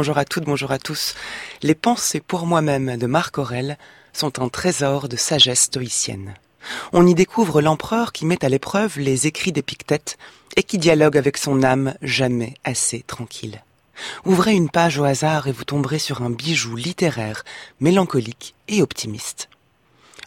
[0.00, 1.14] bonjour à toutes, bonjour à tous.
[1.62, 3.76] Les pensées pour moi-même de Marc Aurèle
[4.14, 6.32] sont un trésor de sagesse stoïcienne.
[6.94, 10.16] On y découvre l'empereur qui met à l'épreuve les écrits d'Épictète
[10.56, 13.62] et qui dialogue avec son âme jamais assez tranquille.
[14.24, 17.44] Ouvrez une page au hasard et vous tomberez sur un bijou littéraire,
[17.78, 19.50] mélancolique et optimiste.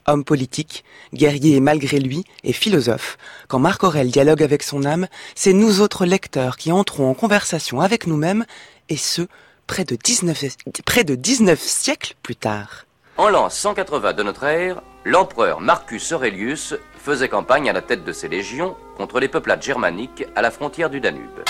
[0.05, 0.84] Homme politique,
[1.16, 3.18] guerrier malgré lui et philosophe,
[3.48, 7.82] quand Marc Aurèle dialogue avec son âme, c'est nous autres lecteurs qui entrons en conversation
[7.82, 8.46] avec nous-mêmes,
[8.90, 9.28] et ce,
[9.68, 10.43] près de 19,
[10.86, 12.85] près de 19 siècles plus tard.
[13.17, 18.12] En l'an 180 de notre ère, l'empereur Marcus Aurelius faisait campagne à la tête de
[18.12, 21.44] ses légions contre les peuplades germaniques à la frontière du Danube.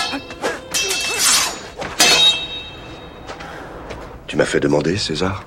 [4.26, 5.44] Tu m'as fait demander, César?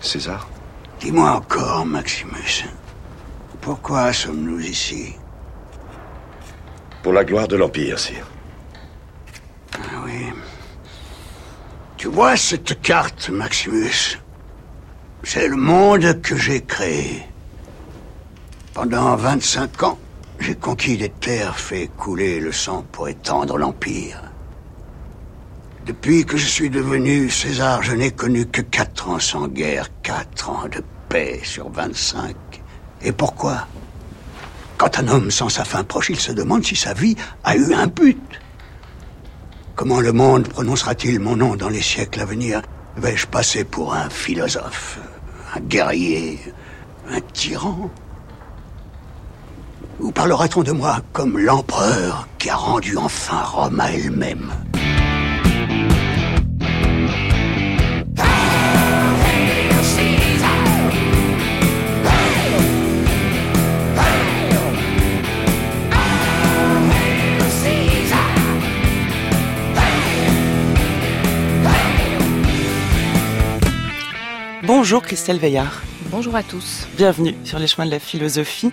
[0.00, 0.48] César?
[1.00, 2.64] Dis-moi encore, Maximus,
[3.60, 5.14] pourquoi sommes-nous ici?
[7.02, 8.26] Pour la gloire de l'Empire, sire.
[9.74, 10.26] Ah oui.
[12.00, 14.16] Tu vois cette carte, Maximus?
[15.22, 17.22] C'est le monde que j'ai créé.
[18.72, 19.98] Pendant 25 ans,
[20.38, 24.22] j'ai conquis des terres, fait couler le sang pour étendre l'Empire.
[25.84, 30.48] Depuis que je suis devenu César, je n'ai connu que quatre ans sans guerre, quatre
[30.48, 32.34] ans de paix sur 25.
[33.02, 33.66] Et pourquoi?
[34.78, 37.74] Quand un homme sent sa fin proche, il se demande si sa vie a eu
[37.74, 38.40] un but.
[39.80, 42.60] Comment le monde prononcera-t-il mon nom dans les siècles à venir?
[42.98, 44.98] Vais-je passer pour un philosophe,
[45.56, 46.38] un guerrier,
[47.08, 47.90] un tyran?
[49.98, 54.52] Ou parlera-t-on de moi comme l'empereur qui a rendu enfin Rome à elle-même?
[74.90, 75.82] Bonjour Christelle Veillard.
[76.06, 76.88] Bonjour à tous.
[76.96, 78.72] Bienvenue sur les chemins de la philosophie.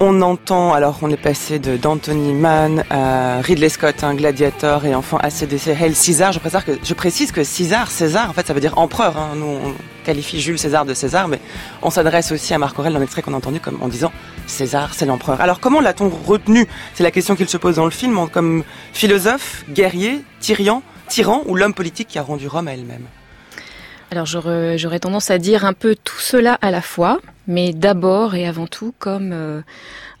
[0.00, 4.92] On entend, alors on est passé de d'Anthony Mann à Ridley Scott, un gladiator, et
[4.92, 6.32] enfin ACDC, Hail César.
[6.32, 9.16] Je, précise que, je précise que César, César, en fait, ça veut dire empereur.
[9.16, 9.34] Hein.
[9.36, 9.74] Nous, on
[10.04, 11.38] qualifie Jules César de César, mais
[11.80, 14.10] on s'adresse aussi à Marc Aurèle dans l'extrait qu'on a entendu comme en disant
[14.48, 15.40] César, c'est l'empereur.
[15.40, 16.66] Alors comment l'a-t-on retenu?
[16.92, 21.54] C'est la question qu'il se pose dans le film, comme philosophe, guerrier, tyran, tyran ou
[21.54, 23.06] l'homme politique qui a rendu Rome à elle-même
[24.14, 28.46] alors j'aurais tendance à dire un peu tout cela à la fois, mais d'abord et
[28.46, 29.60] avant tout comme euh,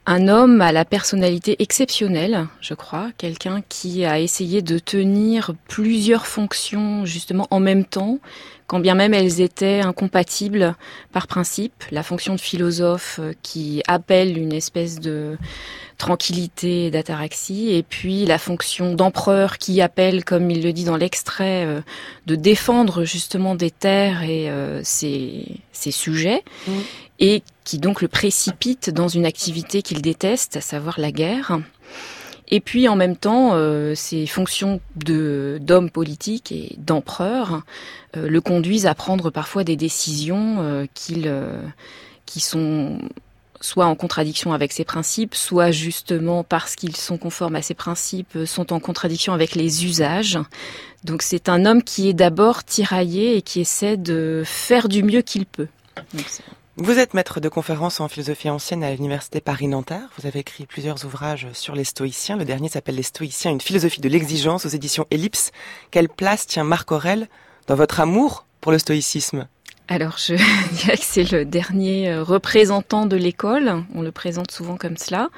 [0.04, 6.26] un homme à la personnalité exceptionnelle, je crois, quelqu'un qui a essayé de tenir plusieurs
[6.26, 8.18] fonctions justement en même temps,
[8.66, 10.74] quand bien même elles étaient incompatibles
[11.12, 11.84] par principe.
[11.92, 15.38] La fonction de philosophe euh, qui appelle une espèce de
[15.96, 21.64] tranquillité d'ataraxie, et puis la fonction d'empereur qui appelle, comme il le dit dans l'extrait,
[21.66, 21.80] euh,
[22.26, 26.72] de défendre justement des terres et euh, ses, sujets, mmh.
[27.20, 31.58] et qui donc le précipite dans une activité qu'il déteste, à savoir la guerre.
[32.48, 37.62] Et puis en même temps, euh, ces fonctions de d'homme politique et d'empereur
[38.14, 41.32] le conduisent à prendre parfois des décisions qu'il
[42.26, 42.98] qui sont
[43.64, 48.38] soit en contradiction avec ses principes, soit justement parce qu'ils sont conformes à ses principes,
[48.44, 50.38] sont en contradiction avec les usages.
[51.02, 55.22] Donc c'est un homme qui est d'abord tiraillé et qui essaie de faire du mieux
[55.22, 55.68] qu'il peut.
[56.76, 60.10] vous êtes maître de conférences en philosophie ancienne à l'université Paris-Nanterre.
[60.18, 62.36] Vous avez écrit plusieurs ouvrages sur les stoïciens.
[62.36, 65.52] Le dernier s'appelle Les stoïciens, une philosophie de l'exigence aux éditions Ellipse.
[65.90, 67.28] Quelle place tient Marc Aurèle
[67.66, 69.48] dans votre amour pour le stoïcisme?
[69.88, 70.34] Alors, je
[70.72, 73.84] dirais que c'est le dernier euh, représentant de l'école.
[73.94, 75.28] On le présente souvent comme cela.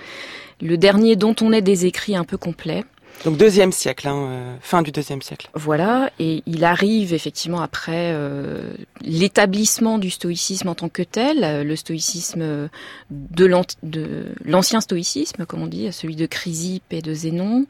[0.60, 2.84] Le dernier dont on ait des écrits un peu complets.
[3.24, 5.48] Donc deuxième siècle, hein, euh, fin du deuxième siècle.
[5.54, 11.76] Voilà, et il arrive effectivement après euh, l'établissement du stoïcisme en tant que tel, le
[11.76, 12.68] stoïcisme
[13.10, 13.46] de
[14.44, 17.64] l'ancien stoïcisme, comme on dit, celui de Chrysippe et de Zénon,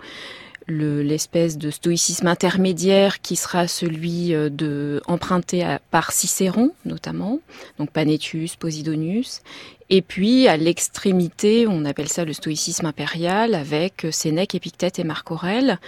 [0.68, 7.40] l'espèce de stoïcisme intermédiaire qui sera celui euh, de emprunté par Cicéron notamment,
[7.78, 9.42] donc Panétius, Posidonius,
[9.88, 15.30] et puis à l'extrémité, on appelle ça le stoïcisme impérial avec Sénèque, Épictète et Marc
[15.30, 15.78] Aurèle.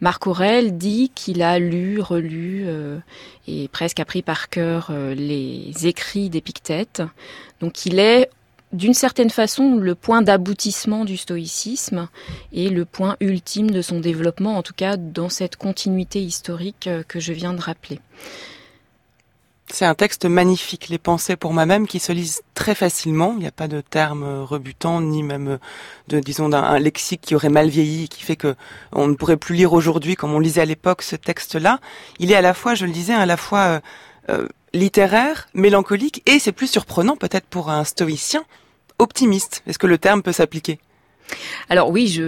[0.00, 2.98] Marc Aurèle dit qu'il a lu, relu euh,
[3.48, 7.02] et presque appris par cœur euh, les écrits d'Épictète.
[7.60, 8.28] Donc il est
[8.76, 12.08] d'une certaine façon le point d'aboutissement du stoïcisme
[12.52, 17.02] et le point ultime de son développement, en tout cas dans cette continuité historique euh,
[17.02, 18.00] que je viens de rappeler.
[19.68, 23.32] C'est un texte magnifique, les pensées pour moi-même, qui se lisent très facilement.
[23.32, 25.58] Il n'y a pas de termes rebutants, ni même
[26.06, 28.54] de, disons, d'un lexique qui aurait mal vieilli, qui fait que
[28.92, 31.80] on ne pourrait plus lire aujourd'hui comme on lisait à l'époque ce texte-là.
[32.20, 33.80] Il est à la fois, je le disais, à la fois euh,
[34.30, 38.44] euh, littéraire, mélancolique, et c'est plus surprenant peut-être pour un stoïcien,
[38.98, 39.62] optimiste.
[39.66, 40.78] Est-ce que le terme peut s'appliquer?
[41.68, 42.20] Alors oui,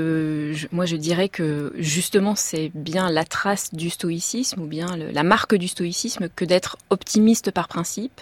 [0.73, 5.55] moi je dirais que justement c'est bien la trace du stoïcisme ou bien la marque
[5.55, 8.21] du stoïcisme que d'être optimiste par principe.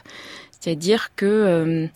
[0.60, 1.87] C'est-à-dire que euh,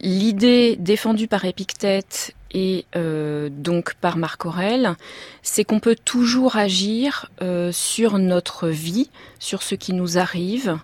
[0.00, 4.96] l'idée défendue par Épictète et euh, donc par Marc Aurèle,
[5.42, 10.78] c'est qu'on peut toujours agir euh, sur notre vie, sur ce qui nous arrive,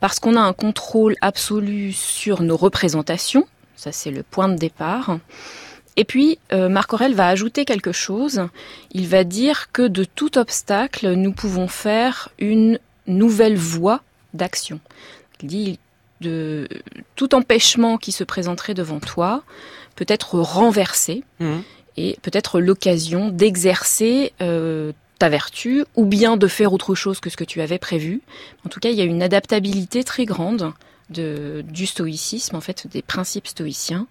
[0.00, 3.46] parce qu'on a un contrôle absolu sur nos représentations.
[3.76, 5.18] Ça c'est le point de départ.
[5.96, 8.48] Et puis, euh, Marc Aurel va ajouter quelque chose.
[8.90, 14.80] Il va dire que de tout obstacle, nous pouvons faire une nouvelle voie d'action.
[15.42, 15.78] Il dit
[16.20, 16.68] de
[17.16, 19.42] tout empêchement qui se présenterait devant toi
[19.94, 21.58] peut être renversé mmh.
[21.96, 27.36] et peut-être l'occasion d'exercer euh, ta vertu ou bien de faire autre chose que ce
[27.36, 28.20] que tu avais prévu.
[28.66, 30.72] En tout cas, il y a une adaptabilité très grande
[31.10, 34.06] du stoïcisme, en fait, des principes stoïciens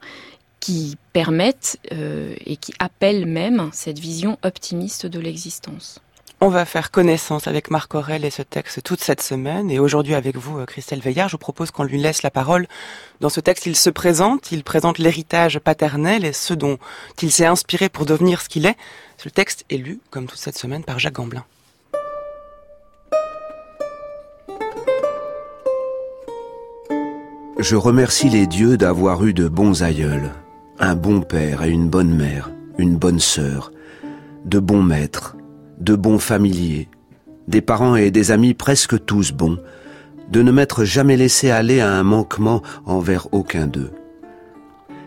[0.59, 5.99] qui permettent euh, et qui appellent même cette vision optimiste de l'existence.
[6.39, 9.71] On va faire connaissance avec Marc Aurel et ce texte toute cette semaine.
[9.71, 12.67] Et aujourd'hui avec vous, euh, Christelle Veillard, je vous propose qu'on lui laisse la parole.
[13.21, 16.77] Dans ce texte, il se présente, il présente l'héritage paternel et ce dont
[17.21, 18.77] il s'est inspiré pour devenir ce qu'il est.
[19.17, 21.45] Ce texte est lu, comme toute cette semaine, par Jacques Gamblin.
[27.63, 30.31] Je remercie les dieux d'avoir eu de bons aïeuls
[30.79, 33.71] un bon père et une bonne mère, une bonne sœur,
[34.43, 35.37] de bons maîtres,
[35.79, 36.89] de bons familiers,
[37.47, 39.59] des parents et des amis presque tous bons,
[40.29, 43.91] de ne m'être jamais laissé aller à un manquement envers aucun d'eux.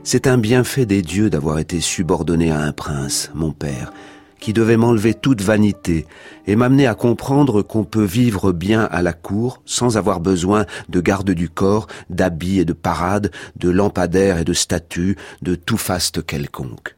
[0.03, 3.93] C'est un bienfait des dieux d'avoir été subordonné à un prince, mon père,
[4.41, 6.07] qui devait m'enlever toute vanité
[6.47, 11.01] et m'amener à comprendre qu'on peut vivre bien à la cour sans avoir besoin de
[11.01, 16.25] garde du corps, d'habits et de parades, de lampadaires et de statues, de tout faste
[16.25, 16.97] quelconque.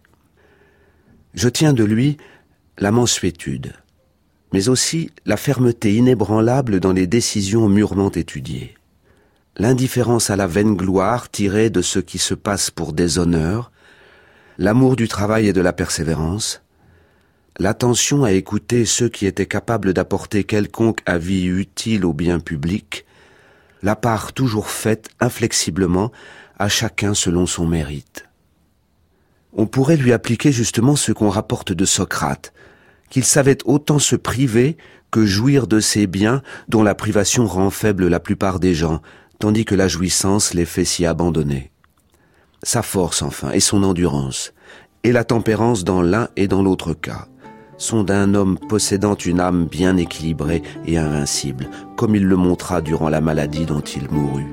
[1.34, 2.16] Je tiens de lui
[2.78, 3.72] la mansuétude,
[4.52, 8.74] mais aussi la fermeté inébranlable dans les décisions mûrement étudiées,
[9.56, 13.72] l'indifférence à la vaine gloire tirée de ce qui se passe pour déshonneur,
[14.58, 16.62] l'amour du travail et de la persévérance,
[17.58, 23.04] l'attention à écouter ceux qui étaient capables d'apporter quelconque avis utile au bien public,
[23.82, 26.12] la part toujours faite inflexiblement
[26.58, 28.26] à chacun selon son mérite.
[29.52, 32.52] On pourrait lui appliquer justement ce qu'on rapporte de Socrate,
[33.10, 34.76] qu'il savait autant se priver
[35.10, 39.00] que jouir de ses biens dont la privation rend faible la plupart des gens,
[39.38, 41.72] tandis que la jouissance les fait s'y abandonner.
[42.62, 44.52] Sa force enfin et son endurance,
[45.02, 47.28] et la tempérance dans l'un et dans l'autre cas
[47.78, 53.08] sont d'un homme possédant une âme bien équilibrée et invincible, comme il le montra durant
[53.08, 54.46] la maladie dont il mourut.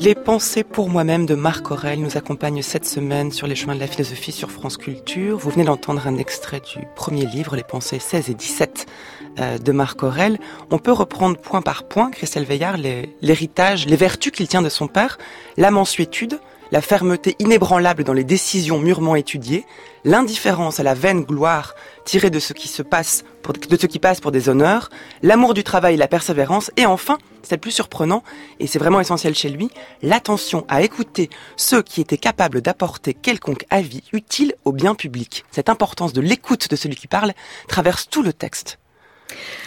[0.00, 3.80] Les pensées pour moi-même de Marc Aurel nous accompagnent cette semaine sur les chemins de
[3.80, 5.36] la philosophie sur France Culture.
[5.36, 8.86] Vous venez d'entendre un extrait du premier livre, Les pensées 16 et 17
[9.40, 10.38] euh, de Marc Aurel.
[10.70, 14.68] On peut reprendre point par point, Christelle Veillard, l'héritage, les, les vertus qu'il tient de
[14.68, 15.18] son père,
[15.56, 16.38] la mansuétude,
[16.70, 19.64] la fermeté inébranlable dans les décisions mûrement étudiées,
[20.04, 21.74] l'indifférence à la vaine gloire
[22.04, 24.90] tirée de ce qui se passe pour, des honneurs,
[25.22, 28.22] l'amour du travail et la persévérance, et enfin, c'est le plus surprenant,
[28.60, 29.70] et c'est vraiment essentiel chez lui,
[30.02, 35.44] l'attention à écouter ceux qui étaient capables d'apporter quelconque avis utile au bien public.
[35.50, 37.32] Cette importance de l'écoute de celui qui parle
[37.68, 38.78] traverse tout le texte.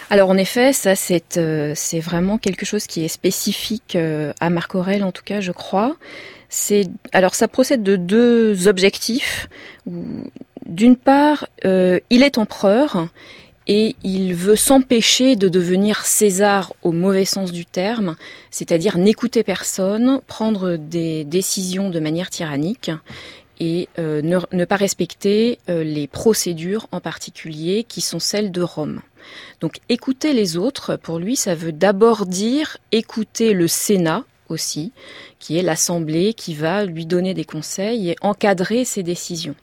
[0.10, 4.76] Alors en effet, ça c'est euh, vraiment quelque chose qui est spécifique euh, à Marc
[4.76, 5.96] Aurel en tout cas, je crois.
[6.54, 9.48] C'est alors ça procède de deux objectifs.
[10.66, 13.08] D'une part, euh, il est empereur
[13.68, 18.18] et il veut s'empêcher de devenir César au mauvais sens du terme,
[18.50, 22.92] c'est-à-dire n'écouter personne, prendre des décisions de manière tyrannique
[23.62, 29.00] et euh, ne, pas respecter euh, les procédures en particulier qui sont celles de Rome.
[29.62, 34.26] Donc écouter les autres, pour lui, ça veut d'abord dire écouter le Sénat,
[35.40, 39.56] qui est l'Assemblée qui va lui donner des conseils et encadrer ses décisions.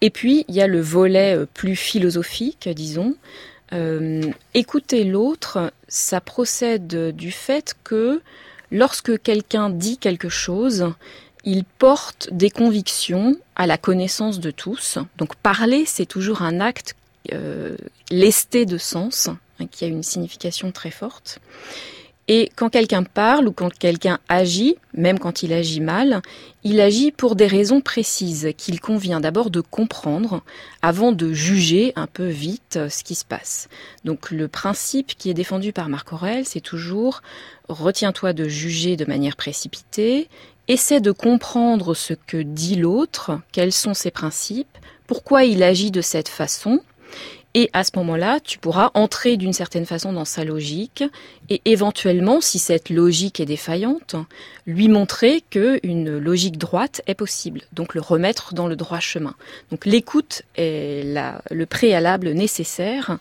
[0.00, 3.16] Et puis, il y a le volet euh, plus philosophique, disons.
[3.72, 4.22] Euh,
[4.54, 8.20] écouter l'autre, ça procède du fait que
[8.70, 10.92] lorsque quelqu'un dit quelque chose,
[11.44, 14.98] il porte des convictions à la connaissance de tous.
[15.18, 16.96] Donc parler, c'est toujours un acte
[17.32, 17.76] euh,
[18.10, 21.38] lesté de sens, hein, qui a une signification très forte.
[22.32, 26.22] Et quand quelqu'un parle ou quand quelqu'un agit, même quand il agit mal,
[26.62, 30.44] il agit pour des raisons précises qu'il convient d'abord de comprendre
[30.80, 33.68] avant de juger un peu vite ce qui se passe.
[34.04, 37.22] Donc le principe qui est défendu par Marc Aurèle, c'est toujours
[37.68, 40.28] retiens-toi de juger de manière précipitée,
[40.68, 46.00] essaie de comprendre ce que dit l'autre, quels sont ses principes, pourquoi il agit de
[46.00, 46.80] cette façon,
[47.54, 51.02] et à ce moment-là, tu pourras entrer d'une certaine façon dans sa logique
[51.48, 54.14] et éventuellement, si cette logique est défaillante,
[54.66, 57.62] lui montrer que une logique droite est possible.
[57.72, 59.34] Donc le remettre dans le droit chemin.
[59.72, 63.18] Donc l'écoute est la, le préalable nécessaire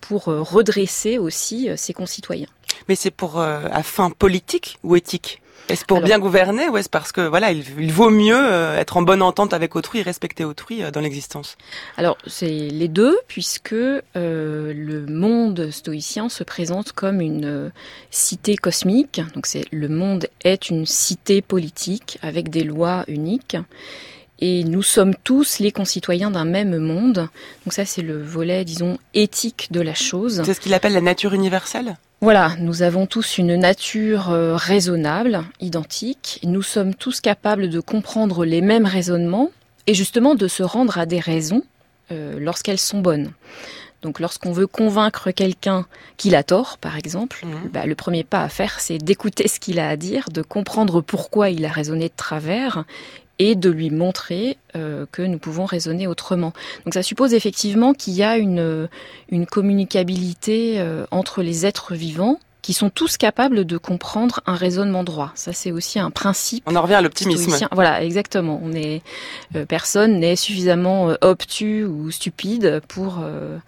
[0.00, 2.48] pour euh, redresser aussi euh, ses concitoyens.
[2.88, 5.40] Mais c'est pour euh, à fin politique ou éthique?
[5.68, 9.02] Est-ce pour bien gouverner ou est-ce parce que voilà, il, vaut mieux euh, être en
[9.02, 11.56] bonne entente avec autrui et respecter autrui euh, dans l'existence
[11.96, 17.72] Alors c'est les deux puisque euh, le monde stoïcien se présente comme une
[18.10, 19.20] cité cosmique.
[19.34, 23.56] Donc c'est le monde est une cité politique avec des lois uniques
[24.42, 27.28] et nous sommes tous les concitoyens d'un même monde.
[27.64, 30.42] Donc ça, c'est le volet, disons, éthique de la chose.
[30.44, 31.96] C'est ce qu'il appelle la nature universelle?
[32.20, 36.40] Voilà, nous avons tous une nature euh, raisonnable, identique.
[36.42, 39.52] Nous sommes tous capables de comprendre les mêmes raisonnements
[39.86, 41.62] et justement de se rendre à des raisons
[42.10, 43.30] euh, lorsqu'elles sont bonnes.
[44.02, 47.68] Donc lorsqu'on veut convaincre quelqu'un qu'il a tort, par exemple, mmh.
[47.72, 51.00] bah, le premier pas à faire, c'est d'écouter ce qu'il a à dire, de comprendre
[51.00, 52.84] pourquoi il a raisonné de travers
[53.42, 56.52] et de lui montrer euh, que nous pouvons raisonner autrement.
[56.84, 58.88] Donc ça suppose effectivement qu'il y a une,
[59.30, 65.02] une communicabilité euh, entre les êtres vivants qui sont tous capables de comprendre un raisonnement
[65.02, 65.32] droit.
[65.34, 66.62] Ça, c'est aussi un principe.
[66.66, 67.68] On en revient à l'optimisme.
[67.72, 68.60] Voilà, exactement.
[68.62, 69.02] On est
[69.56, 73.58] euh, personne n'est suffisamment euh, obtus ou stupide pour euh,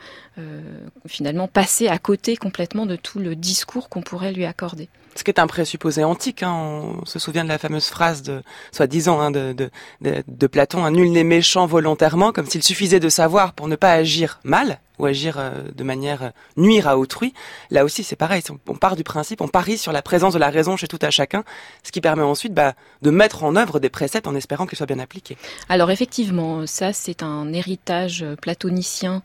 [1.07, 4.89] finalement passer à côté complètement de tout le discours qu'on pourrait lui accorder.
[5.17, 8.43] Ce qui est un présupposé antique, hein, on se souvient de la fameuse phrase de,
[8.73, 13.69] soi-disant, hein, de, Platon, un nul n'est méchant volontairement, comme s'il suffisait de savoir pour
[13.69, 17.35] ne pas agir mal ou agir euh, de manière euh, nuire à autrui.
[17.71, 20.51] Là aussi, c'est pareil, on part du principe, on parie sur la présence de la
[20.51, 21.43] raison chez tout à chacun,
[21.83, 24.87] ce qui permet ensuite bah, de mettre en œuvre des préceptes en espérant qu'ils soient
[24.87, 25.37] bien appliqués.
[25.69, 29.23] Alors effectivement, ça c'est un héritage platonicien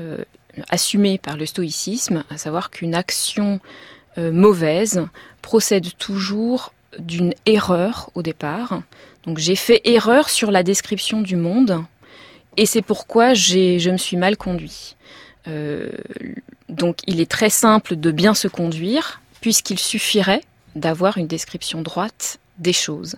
[0.00, 0.24] euh,
[0.70, 3.60] assumé par le stoïcisme, à savoir qu'une action
[4.18, 5.06] euh, mauvaise
[5.42, 8.82] procède toujours d'une erreur au départ.
[9.24, 11.84] Donc j'ai fait erreur sur la description du monde
[12.56, 14.96] et c'est pourquoi je me suis mal conduit.
[15.48, 15.90] Euh,
[16.68, 20.42] donc il est très simple de bien se conduire puisqu'il suffirait
[20.74, 23.16] d'avoir une description droite des choses.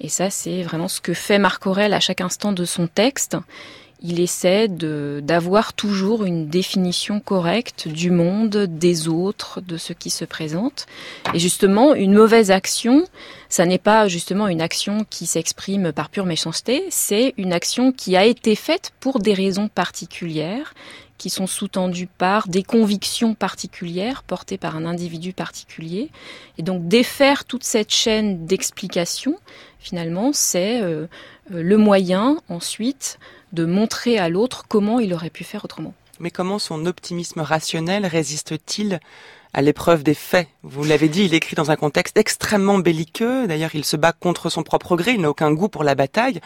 [0.00, 3.36] Et ça, c'est vraiment ce que fait Marc Aurèle à chaque instant de son texte
[4.00, 10.24] il essaie d'avoir toujours une définition correcte du monde, des autres, de ce qui se
[10.24, 10.86] présente.
[11.34, 13.04] Et justement, une mauvaise action,
[13.48, 18.16] ça n'est pas justement une action qui s'exprime par pure méchanceté, c'est une action qui
[18.16, 20.74] a été faite pour des raisons particulières,
[21.18, 26.10] qui sont sous-tendues par des convictions particulières portées par un individu particulier.
[26.56, 29.36] Et donc défaire toute cette chaîne d'explications,
[29.80, 31.08] finalement, c'est euh,
[31.50, 33.18] le moyen ensuite
[33.52, 35.94] de montrer à l'autre comment il aurait pu faire autrement.
[36.20, 39.00] Mais comment son optimisme rationnel résiste-t-il
[39.54, 40.48] à l'épreuve des faits?
[40.62, 43.46] Vous l'avez dit, il écrit dans un contexte extrêmement belliqueux.
[43.46, 45.12] D'ailleurs, il se bat contre son propre gré.
[45.12, 46.40] Il n'a aucun goût pour la bataille.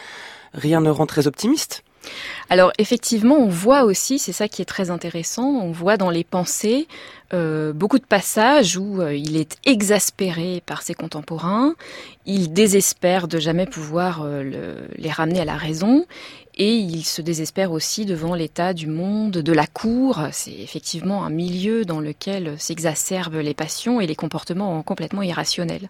[0.53, 1.83] Rien ne rend très optimiste.
[2.49, 6.23] Alors effectivement, on voit aussi, c'est ça qui est très intéressant, on voit dans les
[6.23, 6.87] pensées
[7.33, 11.75] euh, beaucoup de passages où euh, il est exaspéré par ses contemporains,
[12.25, 16.05] il désespère de jamais pouvoir euh, les ramener à la raison,
[16.55, 20.21] et il se désespère aussi devant l'état du monde, de la cour.
[20.31, 25.89] C'est effectivement un milieu dans lequel s'exacerbent les passions et les comportements complètement irrationnels.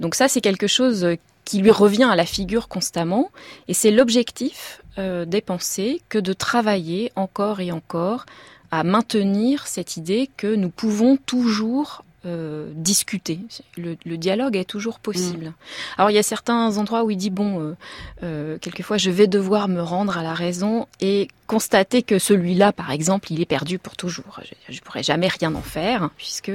[0.00, 1.06] Donc ça, c'est quelque chose
[1.44, 3.30] qui lui revient à la figure constamment,
[3.68, 8.24] et c'est l'objectif euh, des pensées que de travailler encore et encore
[8.70, 13.40] à maintenir cette idée que nous pouvons toujours euh, discuter.
[13.78, 15.46] Le, dialogue est toujours possible.
[15.46, 15.54] Mm.
[15.96, 17.76] Alors il y a certains endroits où il dit bon, euh,
[18.22, 22.90] euh, quelquefois je vais devoir me rendre à la raison et constater que celui-là, par
[22.90, 24.38] exemple, il est perdu pour toujours.
[24.68, 26.52] Je, ne pourrais jamais rien en faire puisque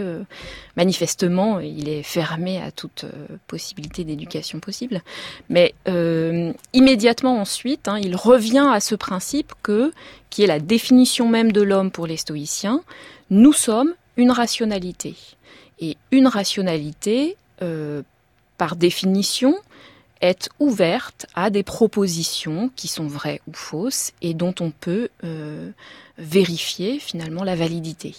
[0.78, 3.06] manifestement il est fermé à toute
[3.48, 5.02] possibilité d'éducation possible.
[5.50, 5.74] Mais
[6.74, 9.92] immédiatement ensuite, hein, il revient à ce principe que
[10.30, 12.84] qui est la définition même de l'homme pour les stoïciens.
[13.32, 15.16] Nous sommes une rationalité.
[15.80, 18.02] Et une rationalité, euh,
[18.58, 19.56] par définition,
[20.22, 25.72] est ouverte à des propositions qui sont vraies ou fausses et dont on peut euh,
[26.18, 28.16] vérifier finalement la validité.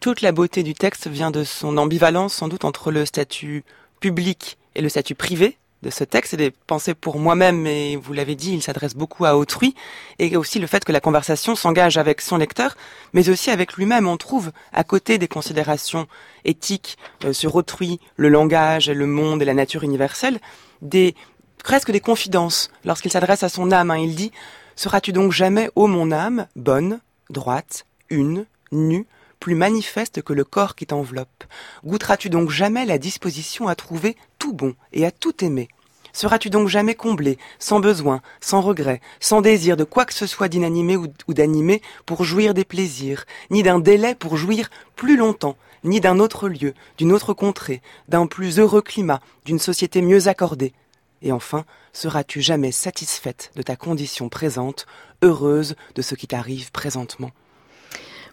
[0.00, 3.64] toute la beauté du texte vient de son ambivalence sans doute entre le statut
[4.00, 8.12] public et le statut privé de ce texte et des pensées pour moi-même, mais vous
[8.12, 9.74] l'avez dit, il s'adresse beaucoup à autrui,
[10.18, 12.76] et aussi le fait que la conversation s'engage avec son lecteur,
[13.12, 14.08] mais aussi avec lui-même.
[14.08, 16.06] On trouve, à côté des considérations
[16.44, 20.40] éthiques euh, sur autrui, le langage, le monde et la nature universelle,
[20.82, 21.14] des
[21.62, 22.70] presque des confidences.
[22.84, 24.32] Lorsqu'il s'adresse à son âme, hein, il dit
[24.76, 29.06] Seras-tu donc jamais, ô mon âme, bonne, droite, une, nue,
[29.40, 31.44] plus manifeste que le corps qui t'enveloppe.
[31.84, 35.68] Goûteras-tu donc jamais la disposition à trouver tout bon et à tout aimer?
[36.12, 40.48] Seras-tu donc jamais comblé, sans besoin, sans regret, sans désir de quoi que ce soit
[40.48, 46.00] d'inanimé ou, d'animé pour jouir des plaisirs, ni d'un délai pour jouir plus longtemps, ni
[46.00, 50.72] d'un autre lieu, d'une autre contrée, d'un plus heureux climat, d'une société mieux accordée?
[51.20, 54.86] Et enfin, seras-tu jamais satisfaite de ta condition présente,
[55.22, 57.30] heureuse de ce qui t'arrive présentement?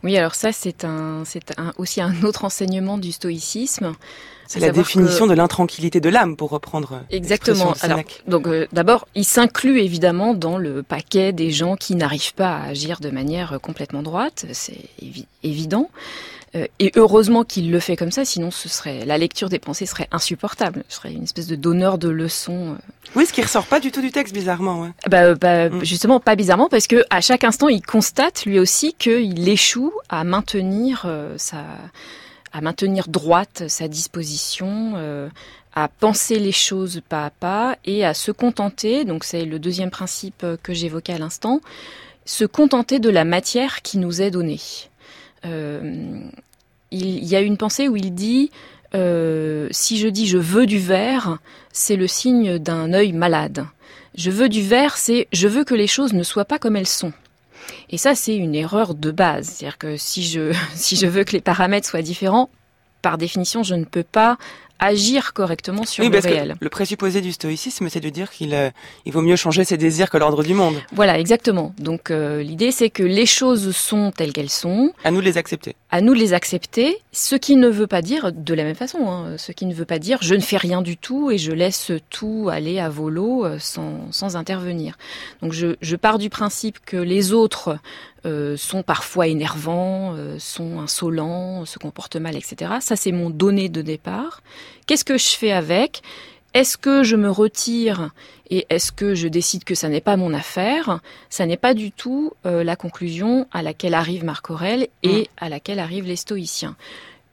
[0.04, 3.94] Oui, alors ça, c'est un, c'est un, aussi un autre enseignement du stoïcisme.
[4.48, 7.02] C'est la définition de l'intranquillité de l'âme, pour reprendre.
[7.10, 7.74] Exactement.
[7.82, 12.58] Alors, donc, euh, d'abord, il s'inclut évidemment dans le paquet des gens qui n'arrivent pas
[12.58, 14.46] à agir de manière complètement droite.
[14.52, 14.90] C'est
[15.44, 15.90] évident.
[16.56, 19.86] Euh, et heureusement qu'il le fait comme ça, sinon ce serait la lecture des pensées
[19.86, 20.84] serait insupportable.
[20.88, 22.74] Ce serait une espèce de donneur de leçons.
[22.74, 22.92] Euh.
[23.16, 24.82] Oui, ce qui ressort pas du tout du texte, bizarrement.
[24.82, 24.90] Ouais.
[25.10, 25.84] Bah, bah mm.
[25.84, 30.24] justement, pas bizarrement, parce que à chaque instant, il constate lui aussi qu'il échoue à
[30.24, 31.08] maintenir
[31.38, 31.64] sa
[32.54, 35.28] à maintenir droite sa disposition, euh,
[35.74, 39.90] à penser les choses pas à pas et à se contenter, donc c'est le deuxième
[39.90, 41.62] principe que j'évoquais à l'instant,
[42.26, 44.60] se contenter de la matière qui nous est donnée.
[45.46, 46.20] Euh,
[46.92, 48.52] il, y a une pensée où il dit
[48.96, 51.40] euh, si je dis je veux du verre,
[51.72, 53.66] c'est le signe d'un œil malade.
[54.16, 56.88] Je veux du verre, c'est je veux que les choses ne soient pas comme elles
[56.88, 57.14] sont.
[57.90, 59.48] Et ça, c'est une erreur de base.
[59.48, 62.50] C'est-à-dire que si je, si je veux que les paramètres soient différents,
[63.02, 64.38] par définition, je ne peux pas
[64.80, 66.56] agir correctement sur oui, le réel.
[66.60, 68.70] le présupposé du stoïcisme, c'est de dire qu'il euh,
[69.06, 70.76] il vaut mieux changer ses désirs que l'ordre du monde.
[70.92, 71.74] Voilà, exactement.
[71.80, 74.94] Donc euh, l'idée, c'est que les choses sont telles qu'elles sont.
[75.04, 75.76] À nous de les accepter.
[75.90, 79.10] À nous de les accepter, ce qui ne veut pas dire, de la même façon,
[79.10, 81.52] hein, ce qui ne veut pas dire je ne fais rien du tout et je
[81.52, 84.98] laisse tout aller à volo euh, sans, sans intervenir.
[85.42, 87.78] Donc je, je pars du principe que les autres
[88.26, 92.74] euh, sont parfois énervants, euh, sont insolents, se comportent mal, etc.
[92.80, 94.42] Ça, c'est mon donné de départ.
[94.88, 96.02] Qu'est-ce que je fais avec?
[96.54, 98.12] Est-ce que je me retire
[98.50, 101.00] et est-ce que je décide que ça n'est pas mon affaire?
[101.30, 105.26] Ça n'est pas du tout euh, la conclusion à laquelle arrive Marc Aurèle et mm.
[105.38, 106.76] à laquelle arrivent les stoïciens.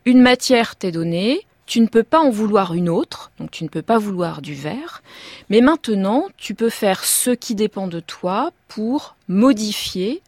[0.06, 3.68] Une matière t'est donnée, tu ne peux pas en vouloir une autre, donc tu ne
[3.68, 5.02] peux pas vouloir du verre,
[5.50, 10.22] mais maintenant tu peux faire ce qui dépend de toi pour modifier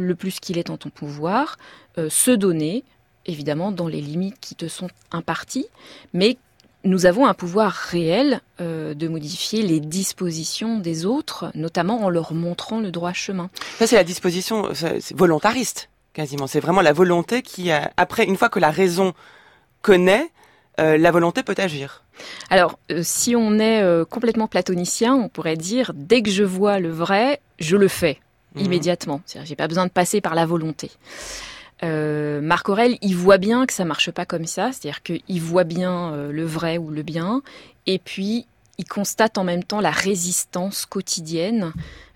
[0.00, 1.58] le plus qu'il est en ton pouvoir,
[1.98, 2.84] euh, se donner,
[3.26, 5.66] évidemment dans les limites qui te sont imparties,
[6.12, 6.36] mais
[6.84, 12.32] nous avons un pouvoir réel euh, de modifier les dispositions des autres, notamment en leur
[12.32, 13.50] montrant le droit chemin.
[13.78, 14.70] Ça, c'est la disposition
[15.14, 16.46] volontariste, quasiment.
[16.46, 19.12] C'est vraiment la volonté qui, après, une fois que la raison
[19.82, 20.30] connaît,
[20.78, 22.04] euh, la volonté peut agir.
[22.48, 27.40] Alors, si on est complètement platonicien, on pourrait dire, dès que je vois le vrai,
[27.58, 28.20] je le fais.
[28.54, 28.64] Mhm.
[28.64, 29.22] immédiatement.
[29.44, 30.90] J'ai pas besoin de passer par la volonté.
[31.82, 35.64] Euh, Marc Aurel, il voit bien que ça marche pas comme ça, c'est-à-dire qu'il voit
[35.64, 37.42] bien euh, le vrai ou le bien,
[37.86, 38.46] et puis
[38.78, 41.72] il constate en même temps la résistance quotidienne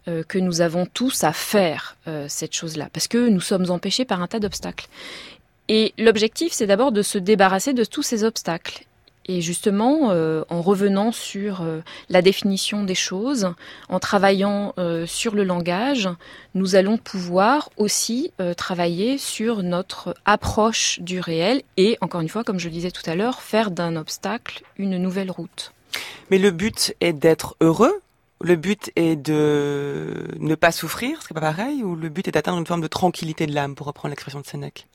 [0.09, 1.97] euh, que nous avons tous à faire
[2.29, 4.88] cette chose-là, parce que nous sommes empêchés par un tas d'obstacles.
[5.68, 8.85] Et l'objectif, c'est d'abord de se débarrasser de tous ces obstacles.
[9.27, 13.55] Et justement, euh, en revenant sur euh, la définition des choses,
[13.89, 16.09] en travaillant euh, sur le langage,
[16.55, 22.59] nous allons pouvoir aussi travailler sur notre approche du réel et, encore une fois, comme
[22.59, 25.73] je le disais tout à l'heure, faire d'un obstacle une nouvelle route.
[26.31, 28.01] Mais le but est d'être heureux
[28.40, 32.29] le but est de ne pas souffrir, ce qui n'est pas pareil, ou le but
[32.29, 34.87] est d'atteindre une forme de tranquillité de l'âme, pour reprendre l'expression de Sénèque?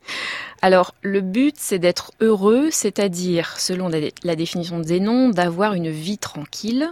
[0.62, 3.90] Alors, le but, c'est d'être heureux, c'est-à-dire, selon
[4.24, 6.92] la définition de Zénon, d'avoir une vie tranquille,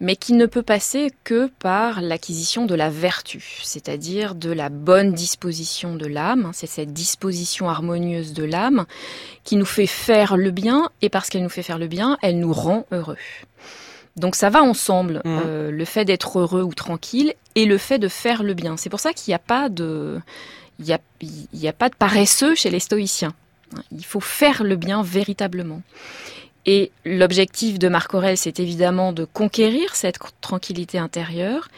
[0.00, 5.12] mais qui ne peut passer que par l'acquisition de la vertu, c'est-à-dire de la bonne
[5.12, 6.50] disposition de l'âme.
[6.52, 8.84] C'est cette disposition harmonieuse de l'âme
[9.44, 12.40] qui nous fait faire le bien, et parce qu'elle nous fait faire le bien, elle
[12.40, 13.16] nous rend heureux.
[14.16, 15.40] Donc ça va ensemble, mmh.
[15.44, 18.76] euh, le fait d'être heureux ou tranquille et le fait de faire le bien.
[18.76, 20.20] C'est pour ça qu'il n'y a pas de,
[20.78, 23.34] il y a, il y a pas de paresseux chez les stoïciens.
[23.90, 25.82] Il faut faire le bien véritablement.
[26.66, 31.68] Et l'objectif de Marc Aurèle, c'est évidemment de conquérir cette tranquillité intérieure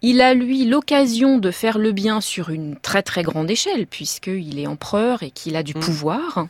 [0.00, 4.58] Il a, lui, l'occasion de faire le bien sur une très très grande échelle, puisqu'il
[4.58, 5.80] est empereur et qu'il a du mmh.
[5.80, 6.48] pouvoir.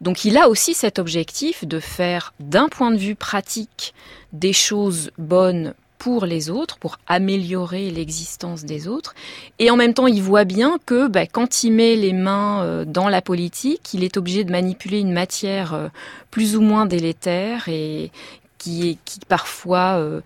[0.00, 3.94] Donc il a aussi cet objectif de faire, d'un point de vue pratique,
[4.32, 9.14] des choses bonnes pour les autres, pour améliorer l'existence des autres.
[9.58, 12.84] Et en même temps, il voit bien que bah, quand il met les mains euh,
[12.86, 15.88] dans la politique, il est obligé de manipuler une matière euh,
[16.30, 18.10] plus ou moins délétère et
[18.56, 20.22] qui, qui parfois euh,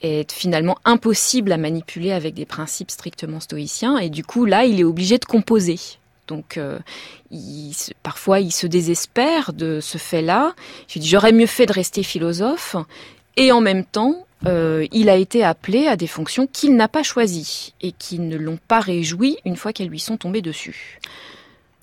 [0.00, 3.98] est finalement impossible à manipuler avec des principes strictement stoïciens.
[3.98, 5.80] Et du coup, là, il est obligé de composer.
[6.28, 6.58] Donc,
[7.30, 10.54] il, parfois, il se désespère de ce fait-là.
[10.88, 12.76] Je dis, j'aurais mieux fait de rester philosophe.
[13.36, 17.02] Et en même temps, euh, il a été appelé à des fonctions qu'il n'a pas
[17.02, 21.00] choisies et qui ne l'ont pas réjoui une fois qu'elles lui sont tombées dessus.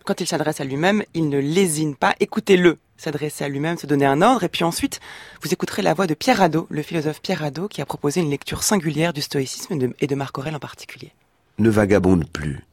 [0.06, 2.14] Quand il s'adresse à lui-même, il ne lésine pas.
[2.20, 5.02] Écoutez-le s'adresser à lui-même, se donner un ordre, et puis ensuite,
[5.42, 8.30] vous écouterez la voix de Pierre Hadot, le philosophe Pierre Hadot, qui a proposé une
[8.30, 11.12] lecture singulière du stoïcisme et de Marc Aurèle en particulier.
[11.58, 12.64] Ne vagabonde plus.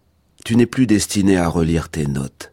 [0.44, 2.50] Tu n'es plus destiné à relire tes notes,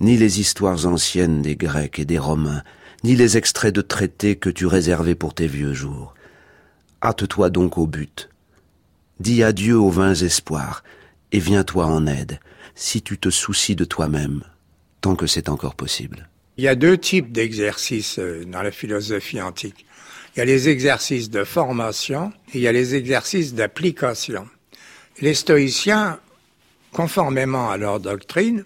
[0.00, 2.62] ni les histoires anciennes des Grecs et des Romains,
[3.04, 6.14] ni les extraits de traités que tu réservais pour tes vieux jours.
[7.02, 8.28] Hâte-toi donc au but.
[9.20, 10.82] Dis adieu aux vains espoirs,
[11.32, 12.40] et viens-toi en aide,
[12.74, 14.42] si tu te soucies de toi-même,
[15.00, 16.28] tant que c'est encore possible.
[16.56, 19.86] Il y a deux types d'exercices euh, dans la philosophie antique.
[20.34, 24.48] Il y a les exercices de formation et il y a les exercices d'application.
[25.20, 26.18] Les stoïciens,
[26.92, 28.64] conformément à leur doctrine,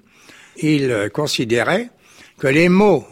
[0.56, 1.90] ils considéraient
[2.38, 3.06] que les mots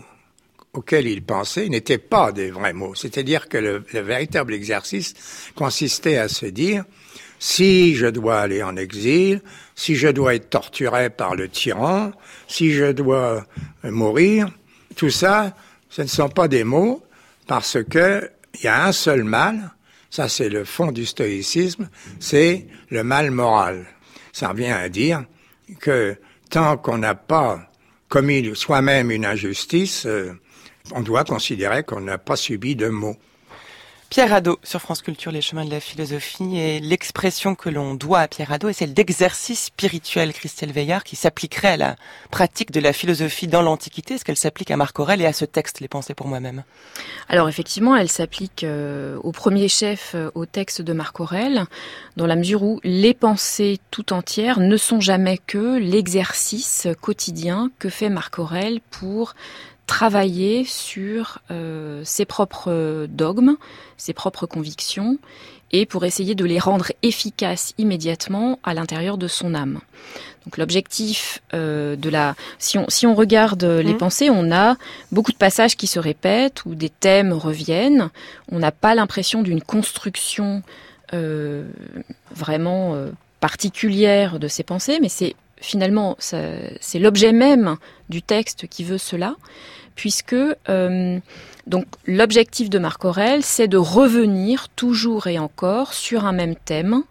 [0.73, 2.95] auxquels il pensait n'étaient pas des vrais mots.
[2.95, 5.15] C'est-à-dire que le, véritable exercice
[5.55, 6.85] consistait à se dire,
[7.39, 9.43] si je dois aller en exil,
[9.75, 12.13] si je dois être torturé par le tyran,
[12.47, 13.47] si je dois
[13.83, 14.51] mourir,
[14.97, 15.57] tout ça,
[15.89, 17.03] ce ne sont pas des mots
[17.47, 19.71] parce que il y a un seul mal,
[20.11, 23.87] ça c'est le fond du stoïcisme, c'est le mal moral.
[24.33, 25.25] Ça revient à dire
[25.81, 26.17] que
[26.51, 27.71] tant qu'on n'a pas
[28.09, 30.33] commis soi-même une injustice, euh,
[30.93, 33.17] on doit considérer qu'on n'a pas subi de mots.
[34.11, 38.19] Pierre Hadot sur France Culture, les chemins de la philosophie et l'expression que l'on doit
[38.19, 41.97] à Pierre Hadot est celle d'exercice spirituel, Christelle Veillard, qui s'appliquerait à la
[42.33, 44.15] pratique de la philosophie dans l'Antiquité.
[44.15, 46.65] Est-ce qu'elle s'applique à Marc Aurèle et à ce texte, Les pensées pour moi-même?
[47.29, 51.67] Alors effectivement, elle s'applique euh, au premier chef euh, au texte de Marc Aurèle,
[52.17, 57.89] dans la mesure où les pensées tout entières ne sont jamais que l'exercice quotidien que
[57.89, 59.37] fait Marc Aurèle pour
[59.91, 63.57] travailler sur euh, ses propres dogmes,
[63.97, 65.19] ses propres convictions,
[65.73, 69.81] et pour essayer de les rendre efficaces immédiatement à l'intérieur de son âme.
[70.45, 73.99] Donc l'objectif euh, de la, si on, si on regarde les mmh.
[73.99, 74.77] pensées, on a
[75.11, 78.11] beaucoup de passages qui se répètent ou des thèmes reviennent.
[78.53, 80.63] On n'a pas l'impression d'une construction
[81.15, 81.69] euh,
[82.31, 82.95] vraiment
[83.41, 87.77] particulière de ces pensées, mais c'est finalement c'est l'objet même
[88.09, 89.35] du texte qui veut cela
[89.95, 91.19] puisque euh,
[91.67, 97.03] donc l'objectif de Marc Aurèle, c'est de revenir toujours et encore sur un même thème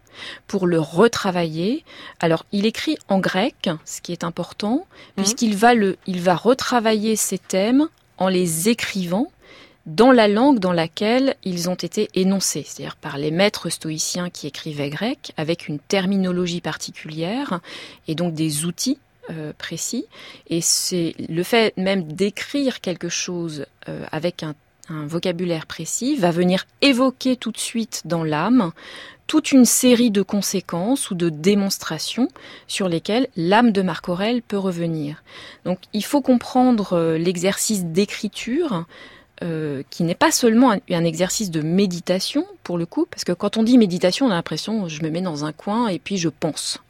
[0.47, 1.85] pour le retravailler.
[2.19, 4.85] Alors, il écrit en grec, ce qui est important,
[5.17, 5.23] mhm.
[5.23, 7.87] puisqu'il va le, il va retravailler ces thèmes
[8.17, 9.31] en les écrivant
[9.85, 14.45] dans la langue dans laquelle ils ont été énoncés, c'est-à-dire par les maîtres stoïciens qui
[14.45, 17.59] écrivaient grec, avec une terminologie particulière
[18.07, 20.05] et donc des outils euh, précis.
[20.47, 24.55] Et c'est le fait même d'écrire quelque chose euh, avec un,
[25.05, 28.71] vocabulaire précis va venir évoquer tout de suite dans l'âme
[29.27, 32.27] toute une série de conséquences ou de démonstrations
[32.65, 35.23] sur lesquelles l'âme de Marc Aurèle peut revenir.
[35.63, 38.85] Donc il faut comprendre euh, l'exercice d'écriture
[39.89, 43.63] qui n'est pas seulement un, exercice de méditation pour le coup, parce que quand on
[43.63, 46.81] dit méditation, on a l'impression je me mets dans un coin et puis je pense.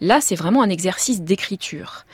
[0.00, 2.04] Là, c'est vraiment un exercice d'écriture.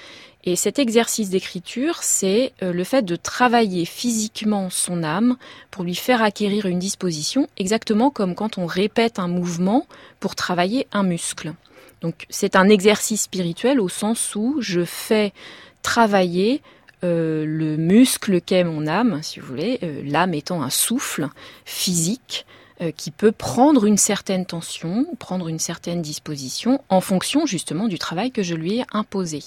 [0.42, 5.36] Et cet exercice d'écriture, c'est euh, le fait de travailler physiquement son âme
[5.70, 9.86] pour lui faire acquérir une disposition, exactement comme quand on répète un mouvement
[10.18, 11.52] pour travailler un muscle.
[12.00, 15.34] Donc c'est un exercice spirituel au sens où je fais
[15.82, 16.62] travailler
[17.04, 21.28] euh, le muscle qu'est mon âme, si vous voulez, euh, l'âme étant un souffle
[21.66, 22.46] physique
[22.82, 27.98] euh, qui peut prendre une certaine tension, prendre une certaine disposition en fonction justement du
[27.98, 29.42] travail que je lui ai imposé.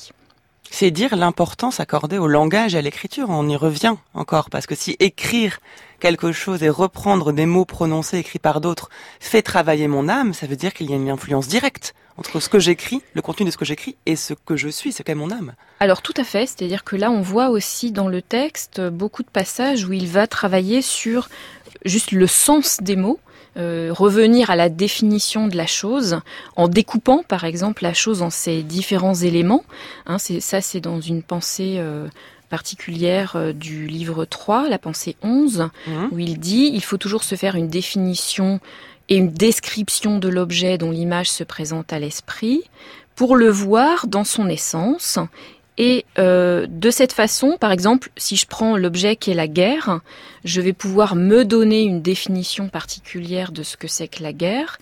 [0.69, 3.29] C'est dire l'importance accordée au langage et à l'écriture.
[3.29, 5.59] On y revient encore parce que si écrire
[5.99, 10.47] quelque chose et reprendre des mots prononcés écrits par d'autres fait travailler mon âme, ça
[10.47, 13.51] veut dire qu'il y a une influence directe entre ce que j'écris, le contenu de
[13.51, 15.53] ce que j'écris, et ce que je suis, ce qu'est mon âme.
[15.79, 19.29] Alors tout à fait, c'est-à-dire que là on voit aussi dans le texte beaucoup de
[19.29, 21.29] passages où il va travailler sur
[21.85, 23.19] juste le sens des mots,
[23.57, 26.19] euh, revenir à la définition de la chose
[26.55, 29.63] en découpant par exemple la chose en ses différents éléments.
[30.05, 32.07] Hein, ça c'est dans une pensée euh,
[32.49, 36.09] particulière euh, du livre 3, la pensée 11, Mhm.
[36.11, 38.59] où il dit il faut toujours se faire une définition
[39.09, 42.61] et une description de l'objet dont l'image se présente à l'esprit
[43.15, 45.19] pour le voir dans son essence.
[45.79, 50.01] Et euh, de cette façon, par exemple, si je prends l'objet qui est la guerre,
[50.43, 54.77] je vais pouvoir me donner une définition particulière de ce que c'est que la guerre,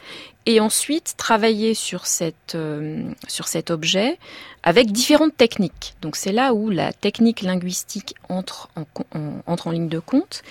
[0.46, 4.18] et ensuite travailler sur, cette, euh, sur cet objet
[4.64, 5.94] avec différentes techniques.
[6.02, 8.86] Donc c'est là où la technique linguistique entre en,
[9.46, 10.42] entre en ligne de compte.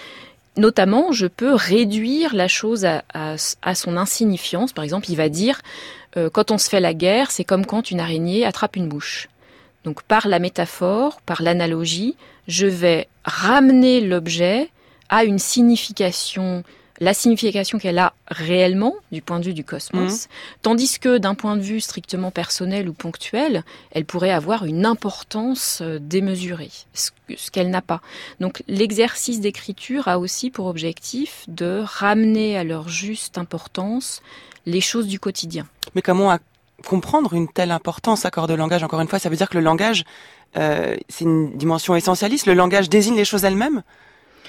[0.57, 4.73] Notamment, je peux réduire la chose à, à- à son insignifiance.
[4.73, 5.61] Par exemple, il va dire,
[6.17, 9.29] euh, quand on se fait la guerre, c'est comme quand une araignée attrape une mouche.
[9.85, 12.17] Donc par la métaphore, par l'analogie,
[12.49, 14.71] je vais ramener l'objet
[15.09, 16.63] à une signification,
[17.01, 20.29] la signification qu'elle a réellement du point de vue du cosmos,
[20.63, 25.79] tandis que d'un point de vue strictement personnel ou ponctuel, elle pourrait avoir une importance
[25.81, 28.01] euh, démesurée, ce que- ce qu'elle n'a pas.
[28.39, 34.21] Donc l'exercice d'écriture a aussi pour objectif de ramener à leur juste importance
[34.67, 35.67] les choses du quotidien.
[35.95, 36.31] Mais comment
[36.87, 39.65] comprendre une telle importance, accord de langage Encore une fois, ça veut dire que le
[39.65, 40.05] langage,
[40.57, 42.47] euh, c'est une dimension essentialiste.
[42.47, 43.83] Le langage désigne les choses elles-mêmes.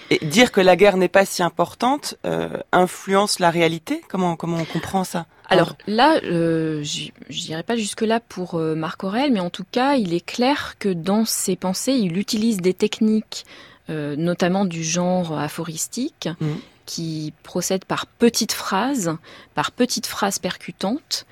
[0.09, 4.57] Et dire que la guerre n'est pas si importante euh, influence la réalité Comment comment
[4.57, 5.25] on comprend ça?
[5.47, 9.95] Alors là, euh, je dirais pas jusque-là pour euh, Marc Aurèle, mais en tout cas,
[9.95, 13.45] il est clair que dans ses pensées, il utilise des techniques,
[13.89, 16.59] notamment du genre aphoristique, Mhm.
[16.85, 19.15] qui procèdent par petites phrases,
[19.53, 21.25] par petites phrases percutantes,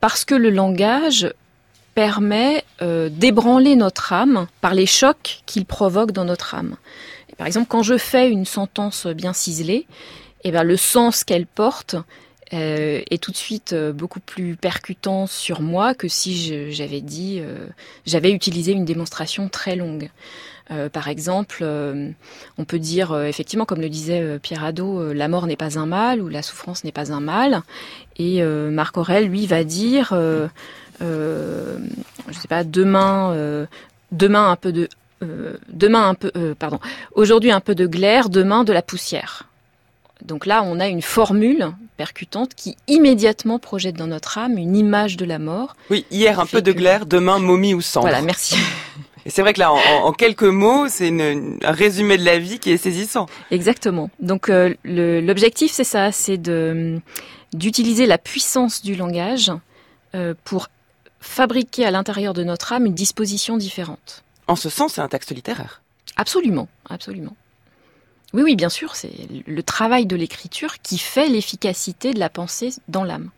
[0.00, 1.32] parce que le langage
[1.94, 6.76] permet euh, d'ébranler notre âme par les chocs qu'il provoque dans notre âme.
[7.36, 9.86] Par exemple, quand je fais une sentence bien ciselée,
[10.44, 11.96] eh ben, le sens qu'elle porte
[12.52, 17.42] euh, est tout de suite euh, beaucoup plus percutant sur moi que si j'avais dit,
[18.06, 20.10] j'avais utilisé une démonstration très longue.
[20.70, 22.10] Euh, par exemple, euh,
[22.58, 25.86] on peut dire euh, effectivement, comme le disait Pierre Hadot, la mort n'est pas un
[25.86, 27.62] mal ou la souffrance n'est pas un mal.
[28.18, 30.48] Et Marc Aurèle, lui, va dire, je
[32.32, 33.66] sais pas, demain,
[34.10, 34.88] demain un peu de,
[35.68, 36.80] demain un peu, pardon,
[37.14, 39.44] aujourd'hui un peu de glaire, demain de la poussière.
[40.24, 45.16] Donc là, on a une formule percutante qui immédiatement projette dans notre âme une image
[45.16, 45.76] de la mort.
[45.90, 48.08] Oui, hier un peu de glaire, demain momie ou cendre.
[48.08, 48.56] Voilà, merci.
[49.28, 52.70] Et c'est vrai que là, en, quelques mots, c'est un résumé de la vie qui
[52.70, 53.26] est saisissant.
[53.50, 54.08] Exactement.
[54.20, 56.38] Donc euh, l'objectif, c'est ça, c'est
[57.52, 59.52] d'utiliser la puissance du langage
[60.14, 60.68] euh, pour
[61.20, 64.24] fabriquer à l'intérieur de notre âme une disposition différente.
[64.46, 65.82] En ce sens, c'est un texte littéraire.
[66.16, 67.36] Absolument, absolument.
[68.32, 69.12] Oui, oui, bien sûr, c'est
[69.46, 73.28] le travail de l'écriture qui fait l'efficacité de la pensée dans l'âme.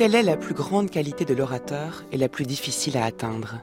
[0.00, 3.56] Telle est la plus grande qualité de l'orateur et la plus difficile à atteindre?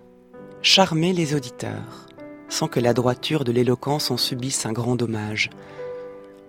[0.61, 2.05] Charmer les auditeurs,
[2.47, 5.49] sans que la droiture de l'éloquence en subisse un grand dommage.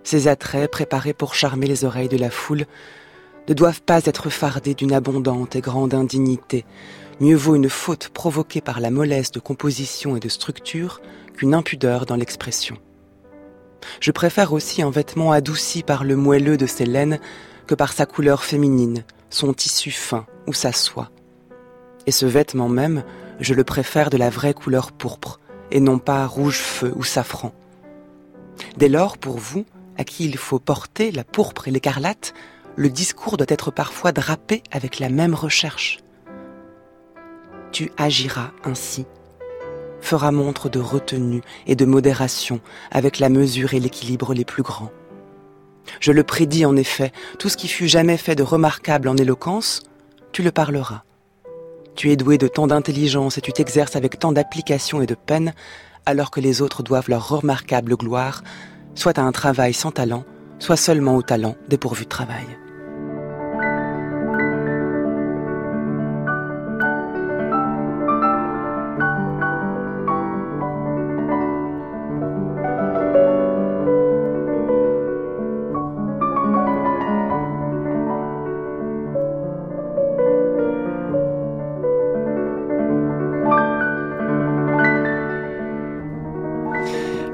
[0.03, 2.67] Ces attraits, préparés pour charmer les oreilles de la foule,
[3.49, 6.67] ne doivent pas être fardés d'une abondante et grande indignité.
[7.19, 11.01] Mieux vaut une faute provoquée par la mollesse de composition et de structure
[11.35, 12.77] qu'une impudeur dans l'expression.
[14.01, 17.19] Je préfère aussi un vêtement adouci par le moelleux de ses laines
[17.67, 21.11] que par sa couleur féminine, son tissu fin ou sa soie.
[22.07, 23.05] Et ce vêtement même,
[23.41, 27.53] je le préfère de la vraie couleur pourpre, et non pas rouge feu ou safran.
[28.77, 32.33] Dès lors, pour vous, à qui il faut porter la pourpre et l'écarlate,
[32.77, 35.99] le discours doit être parfois drapé avec la même recherche.
[37.73, 39.05] Tu agiras ainsi,
[40.01, 42.61] feras montre de retenue et de modération
[42.91, 44.93] avec la mesure et l'équilibre les plus grands.
[46.01, 49.83] Je le prédis en effet, tout ce qui fut jamais fait de remarquable en éloquence,
[50.33, 51.03] tu le parleras.
[51.95, 55.55] Tu es doué de tant d'intelligence et tu t'exerces avec tant d'application et de peine,
[56.07, 58.43] alors que les autres doivent leur remarquable gloire,
[58.95, 60.25] soit à un travail sans talent,
[60.59, 62.47] soit seulement au talent dépourvu de travail.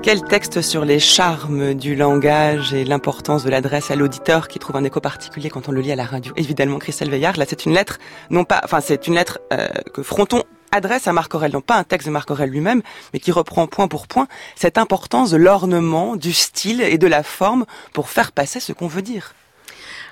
[0.05, 4.77] Quel texte sur les charmes du langage et l'importance de l'adresse à l'auditeur qui trouve
[4.77, 6.35] un écho particulier quand on le lit à la radio?
[6.37, 10.03] Évidemment, Christelle Veillard, là c'est une lettre, non pas, enfin c'est une lettre euh, que
[10.03, 12.83] Fronton adresse à Marc Aurel, non pas un texte de Marc Aurel lui-même,
[13.14, 17.23] mais qui reprend point pour point cette importance de l'ornement, du style et de la
[17.23, 17.64] forme
[17.95, 19.33] pour faire passer ce qu'on veut dire.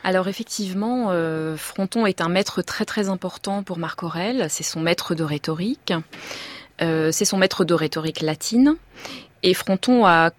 [0.05, 4.47] Alors effectivement, euh, Fronton est un maître très très important pour Marc Aurel.
[4.49, 5.93] C'est son maître de rhétorique.
[6.81, 8.77] Euh, c'est son maître de rhétorique latine.
[9.43, 10.31] Et Fronton a,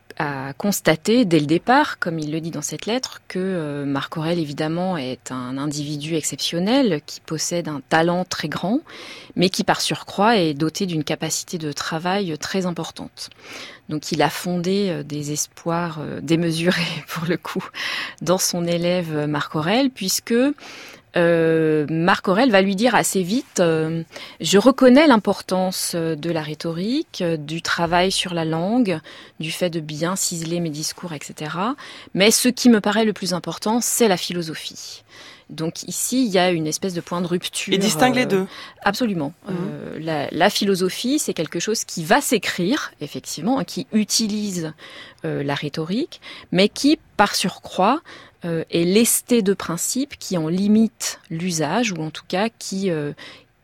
[0.57, 4.37] constaté dès le départ, comme il le dit dans cette lettre, que euh, Marc Aurel
[4.37, 8.81] évidemment est un individu exceptionnel qui possède un talent très grand,
[9.35, 13.31] mais qui par surcroît est doté d'une capacité de travail très importante.
[13.89, 17.67] Donc il a fondé euh, des espoirs euh, démesurés pour le coup
[18.21, 20.35] dans son élève Marc Aurel, puisque
[21.15, 24.03] euh, Marc Aurel va lui dire assez vite euh,
[24.41, 28.99] Je reconnais l'importance euh, de la rhétorique, du travail sur la langue,
[29.39, 31.51] du fait de bien ciseler mes discours, etc.
[32.13, 35.03] Mais ce qui me paraît le plus important, c'est la philosophie.
[35.49, 37.73] Donc ici, il y a une espèce de point de rupture.
[37.73, 38.47] Il distingue les deux.
[38.81, 39.33] Absolument.
[39.47, 40.29] Mhm.
[40.31, 44.73] la, philosophie, c'est quelque chose qui va s'écrire, effectivement, hein, qui utilise
[45.23, 46.21] la rhétorique,
[46.51, 48.01] mais qui, par surcroît,
[48.45, 53.13] euh, est lesté de principes qui en limitent l'usage ou en tout cas qui euh,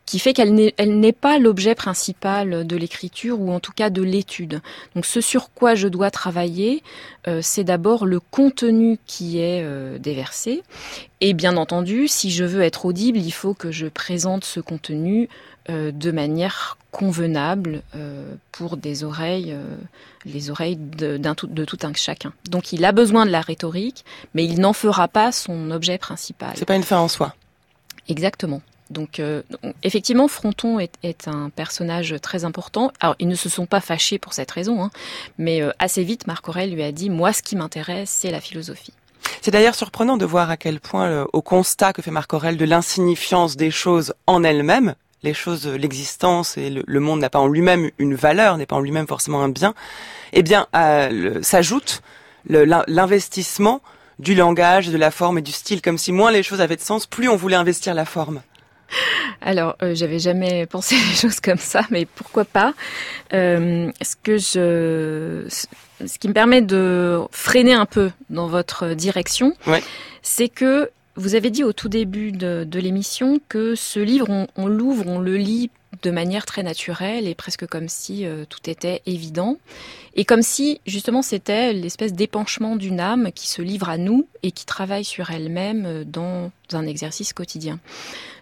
[0.06, 4.60] qui fait qu'elle n'est pas l'objet principal de l'écriture ou en tout cas de l'étude.
[4.96, 6.82] Donc ce sur quoi je dois travailler,
[7.28, 9.64] euh, c'est d'abord le contenu qui est
[10.00, 10.64] déversé.
[11.20, 15.28] Et bien entendu, si je veux être audible, il faut que je présente ce contenu
[15.68, 17.82] de manière convenable
[18.52, 19.56] pour des oreilles
[20.24, 22.32] les oreilles de, tout, de tout un chacun.
[22.48, 26.52] Donc il a besoin de la rhétorique, mais il n'en fera pas son objet principal.
[26.56, 27.34] C'est pas une fin en soi.
[28.08, 28.62] Exactement.
[28.90, 29.42] Donc, euh,
[29.84, 32.92] effectivement, Fronton est, un personnage très important.
[32.98, 34.90] Alors ils ne se sont pas fâchés pour cette raison, hein,
[35.38, 38.40] mais euh, assez vite Marc Aurèle lui a dit moi ce qui m'intéresse c'est la
[38.40, 38.92] philosophie.
[39.42, 42.56] C'est d'ailleurs surprenant de voir à quel point, euh, au constat que fait Marc Aurèle
[42.56, 47.46] de l'insignifiance des choses en elles-mêmes, les choses, l'existence et le, monde n'a pas en
[47.46, 49.74] lui-même une valeur, n'est pas en lui-même forcément un bien,
[50.32, 52.02] eh bien, euh, s'ajoute
[52.46, 53.82] l'investissement
[54.18, 56.80] du langage, de la forme et du style, comme si moins les choses avaient de
[56.80, 58.40] sens, plus on voulait investir la forme.
[59.40, 62.74] Alors, euh, j'avais jamais pensé les choses comme ça, mais pourquoi pas?
[63.32, 69.54] Euh, Ce que je, ce qui me permet de freiner un peu dans votre direction,
[70.22, 75.06] c'est que vous avez dit au tout début de, l'émission que ce livre, on, l'ouvre,
[75.06, 75.70] on le lit
[76.02, 79.58] de manière très naturelle et presque comme si euh, tout était évident.
[80.14, 84.50] Et comme si justement c'était l'espèce d'épanchement d'une âme qui se livre à nous et
[84.52, 87.80] qui travaille sur elle-même euh, dans un exercice quotidien.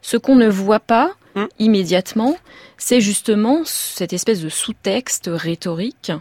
[0.03, 1.45] Ce qu'on ne voit pas mmh.
[1.59, 2.37] immédiatement,
[2.77, 6.13] c'est justement cette espèce de sous-texte rhétorique.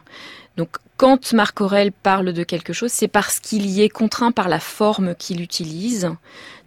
[0.55, 4.49] Donc quand Marc Aurel parle de quelque chose, c'est parce qu'il y est contraint par
[4.49, 6.09] la forme qu'il utilise.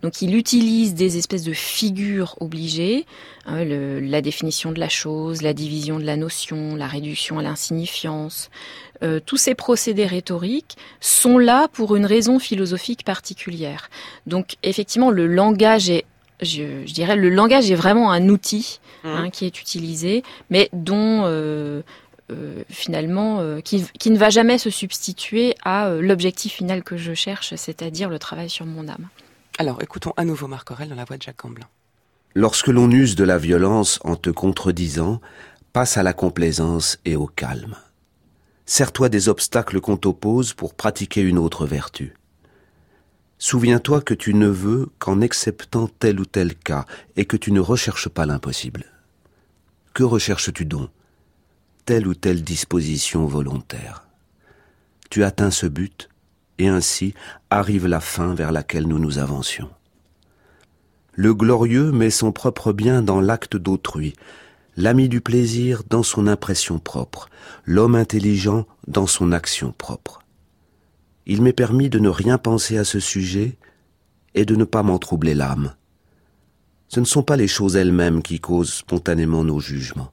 [0.02, 3.06] Donc il utilise des espèces de figures obligées,
[3.44, 8.50] hein, la définition de la chose, la division de la notion, la réduction à l'insignifiance.
[9.02, 13.90] Euh, tous ces procédés rhétoriques sont là pour une raison philosophique particulière.
[14.26, 16.06] Donc effectivement, le langage est
[16.42, 19.08] je, dirais le langage est vraiment un outil mmh.
[19.08, 21.82] hein, qui est utilisé, mais dont euh,
[22.30, 27.14] euh, finalement, euh, qui, ne va jamais se substituer à euh, l'objectif final que je
[27.14, 29.08] cherche, c'est-à-dire le travail sur mon âme.
[29.58, 31.66] Alors, écoutons à nouveau Marc Aurel dans la voix de Jacques Camblin.
[32.34, 35.20] Lorsque l'on use de la violence en te contredisant,
[35.72, 37.76] passe à la complaisance et au calme.
[38.66, 42.14] Sers-toi des obstacles qu'on t'oppose pour pratiquer une autre vertu.
[43.38, 46.84] Souviens-toi que tu ne veux qu'en acceptant tel ou tel cas
[47.16, 48.84] et que tu ne recherches pas l'impossible.
[49.94, 50.90] Que recherches-tu donc?
[51.90, 54.06] Telle ou telle disposition volontaire.
[55.10, 56.08] Tu atteins ce but,
[56.58, 57.14] et ainsi
[57.50, 59.68] arrive la fin vers laquelle nous nous avancions.
[61.14, 64.14] Le glorieux met son propre bien dans l'acte d'autrui,
[64.76, 67.28] l'ami du plaisir dans son impression propre,
[67.64, 70.20] l'homme intelligent dans son action propre.
[71.26, 73.58] Il m'est permis de ne rien penser à ce sujet
[74.36, 75.74] et de ne pas m'en troubler l'âme.
[76.86, 80.12] Ce ne sont pas les choses elles-mêmes qui causent spontanément nos jugements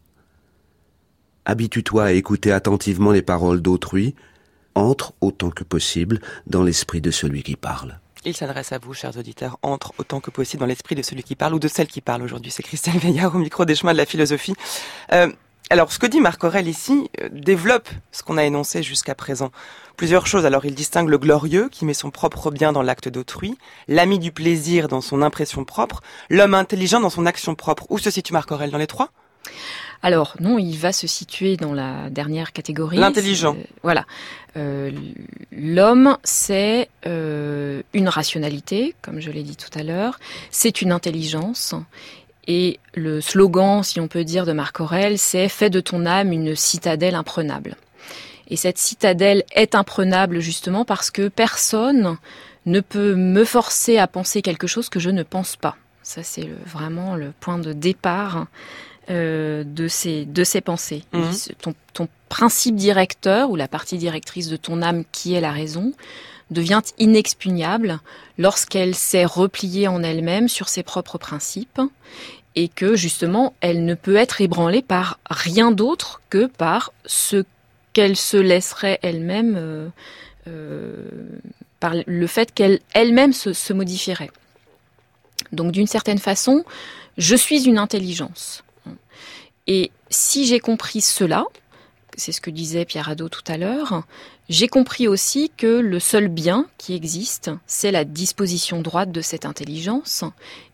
[1.48, 4.14] habitue-toi à écouter attentivement les paroles d'autrui,
[4.76, 8.00] entre autant que possible dans l'esprit de celui qui parle.
[8.26, 11.36] Il s'adresse à vous, chers auditeurs, entre autant que possible dans l'esprit de celui qui
[11.36, 12.52] parle ou de celle qui parle aujourd'hui.
[12.52, 14.54] C'est Christelle Veillard au micro des chemins de la philosophie.
[15.13, 15.32] Euh,
[15.69, 19.52] alors, ce que dit Marc Aurel ici euh, développe ce qu'on a énoncé jusqu'à présent.
[19.96, 20.46] Plusieurs choses.
[20.46, 23.58] Alors, il distingue le glorieux, qui met son propre bien dans l'acte d'autrui,
[23.88, 27.86] l'ami du plaisir dans son impression propre, l'homme intelligent dans son action propre.
[27.90, 29.12] Où se situe Marc Aurel dans les trois?
[30.04, 32.98] Alors non, il va se situer dans la dernière catégorie.
[32.98, 33.58] L'intelligent.
[33.83, 34.06] voilà.
[34.56, 34.91] Euh,
[35.52, 40.19] L'homme, c'est euh, une rationalité, comme je l'ai dit tout à l'heure.
[40.52, 41.73] C'est une intelligence.
[42.48, 46.31] Et le slogan, si on peut dire, de Marc Aurèle, c'est Fais de ton âme
[46.31, 47.75] une citadelle imprenable.
[48.50, 52.17] Et cette citadelle est imprenable justement parce que personne
[52.65, 55.75] ne peut me forcer à penser quelque chose que je ne pense pas.
[56.04, 58.48] Ça, c'est vraiment le point de départ
[59.10, 61.04] euh, de, ces, de ces pensées.
[61.14, 61.32] Mhm.
[61.62, 65.94] Ton, ton principe directeur ou la partie directrice de ton âme qui est la raison
[66.52, 68.00] devient inexpugnable
[68.38, 71.82] lorsqu'elle s'est repliée en elle-même sur ses propres principes
[72.56, 77.44] et que justement elle ne peut être ébranlée par rien d'autre que par ce
[77.94, 79.88] qu'elle se laisserait elle-même euh,
[80.48, 81.10] euh,
[81.80, 84.32] par le fait qu'elle elle-même se, se modifierait.
[85.52, 86.66] Donc d'une certaine façon,
[87.18, 88.64] je suis une intelligence.
[89.68, 91.46] Et si j'ai compris cela,
[92.15, 94.04] c'est ce que disait Pierre Hadot tout à l'heure,
[94.50, 99.46] j'ai compris aussi que le seul bien qui existe, c'est la disposition droite de cette
[99.46, 100.24] intelligence,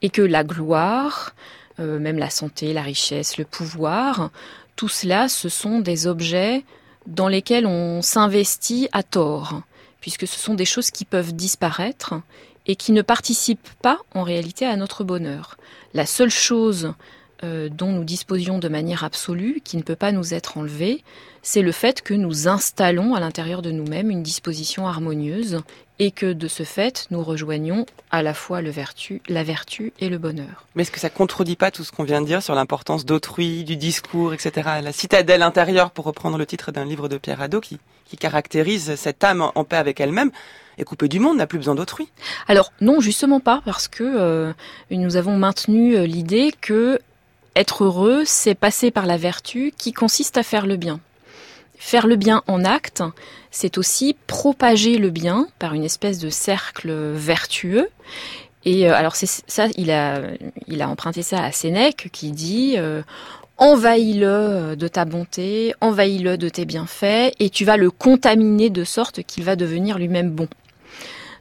[0.02, 1.34] et que la gloire,
[1.80, 4.30] euh, même la santé, la richesse, le pouvoir,
[4.76, 6.64] tout cela, ce sont des objets
[7.08, 9.64] dans lesquels on s'investit à tort,
[10.00, 12.14] puisque ce sont des choses qui peuvent disparaître
[12.68, 15.58] et qui ne participent pas en réalité à notre bonheur.
[15.94, 16.94] La seule chose
[17.44, 21.04] euh, dont nous disposions de manière absolue, qui ne peut pas nous être enlevée,
[21.42, 25.62] c'est le fait que nous installons à l'intérieur de nous-mêmes une disposition harmonieuse
[26.00, 30.10] et que de ce fait, nous rejoignons à la fois le vertu, la vertu et
[30.10, 30.66] le bonheur.
[30.76, 33.64] Mais est-ce que ça contredit pas tout ce qu'on vient de dire sur l'importance d'autrui,
[33.64, 34.70] du discours, etc.
[34.82, 38.96] La citadelle intérieure, pour reprendre le titre d'un livre de Pierre Hadot, qui, qui caractérise
[38.96, 40.32] cette âme en paix avec elle-même,
[40.78, 42.10] est coupée du monde, n'a plus besoin d'autrui?
[42.48, 44.54] Alors non, justement pas, parce que euh,
[44.90, 47.00] nous avons maintenu euh, l'idée que
[47.56, 51.00] être heureux, c'est passer par la vertu qui consiste à faire le bien.
[51.78, 53.04] Faire le bien en acte,
[53.52, 57.90] c'est aussi propager le bien par une espèce de cercle vertueux.
[58.66, 60.22] Et euh, alors ça, il a,
[60.68, 63.02] il a emprunté ça à Sénèque qui dit euh,
[63.58, 69.24] envahis-le de ta bonté, envahis-le de tes bienfaits, et tu vas le contaminer de sorte
[69.24, 70.48] qu'il va devenir lui-même bon.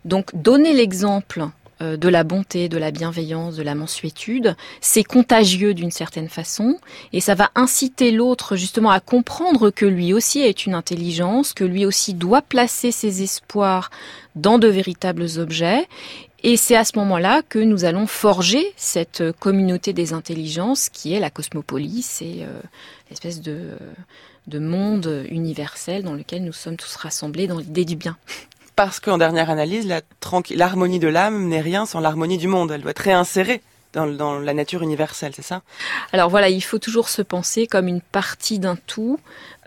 [0.04, 1.46] Donc donner l'exemple
[1.82, 6.78] euh, de la bonté, de la bienveillance, de la mansuétude, c'est contagieux d'une certaine façon.
[7.12, 11.64] Et ça va inciter l'autre justement à comprendre que lui aussi est une intelligence, que
[11.64, 13.90] lui aussi doit placer ses espoirs
[14.36, 15.86] dans de véritables objets.
[16.44, 21.20] Et c'est à ce moment-là que nous allons forger cette communauté des intelligences qui est
[21.20, 22.60] la cosmopolis et euh,
[23.10, 28.16] l'espèce de monde universel dans lequel nous sommes tous rassemblés dans l'idée du bien
[28.76, 29.88] parce qu'en dernière analyse,
[30.50, 32.72] l'harmonie de l'âme n'est rien sans l'harmonie du monde.
[32.72, 33.62] Elle doit être réinsérée
[33.92, 35.62] dans, la nature universelle, c'est ça?
[36.12, 39.18] Alors voilà, il faut toujours se penser comme une partie d'un tout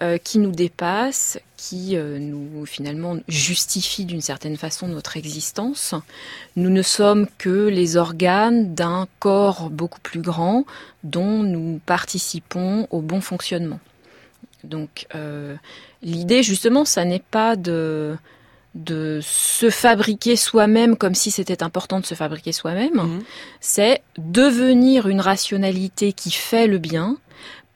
[0.01, 5.93] euh, qui nous dépasse, qui euh, nous finalement justifie d'une certaine façon notre existence.
[6.56, 10.66] Nous ne sommes que les organes d'un corps beaucoup plus grand
[11.03, 13.80] dont nous participons au bon fonctionnement.
[14.64, 15.56] Donc euh,
[16.01, 18.18] l'idée justement, ça n'est pas de
[18.76, 23.24] de se fabriquer soi-même comme si c'était important de se fabriquer soi-même, Mhm.
[23.62, 27.18] c'est devenir une rationalité qui fait le bien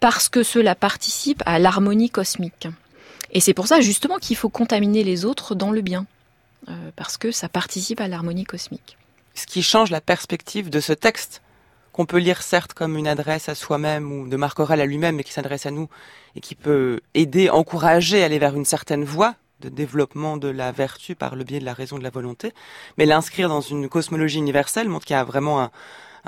[0.02, 2.68] parce que cela participe à l'harmonie cosmique.
[3.32, 6.06] Et c'est pour ça justement qu'il faut contaminer les autres dans le bien,
[6.68, 8.98] euh, parce que ça participe à l'harmonie cosmique.
[9.36, 11.42] Ce qui change la perspective de ce texte,
[11.94, 15.16] qu'on peut lire certes comme une adresse à soi-même ou de Marc Aurèle à lui-même,
[15.16, 15.90] mais qui s'adresse à nous
[16.36, 20.72] et qui peut aider, encourager à aller vers une certaine voie de développement de la
[20.72, 22.54] vertu par le biais de la raison de la volonté,
[22.98, 25.72] mais l'inscrire dans une cosmologie universelle montre qu'il y a vraiment un,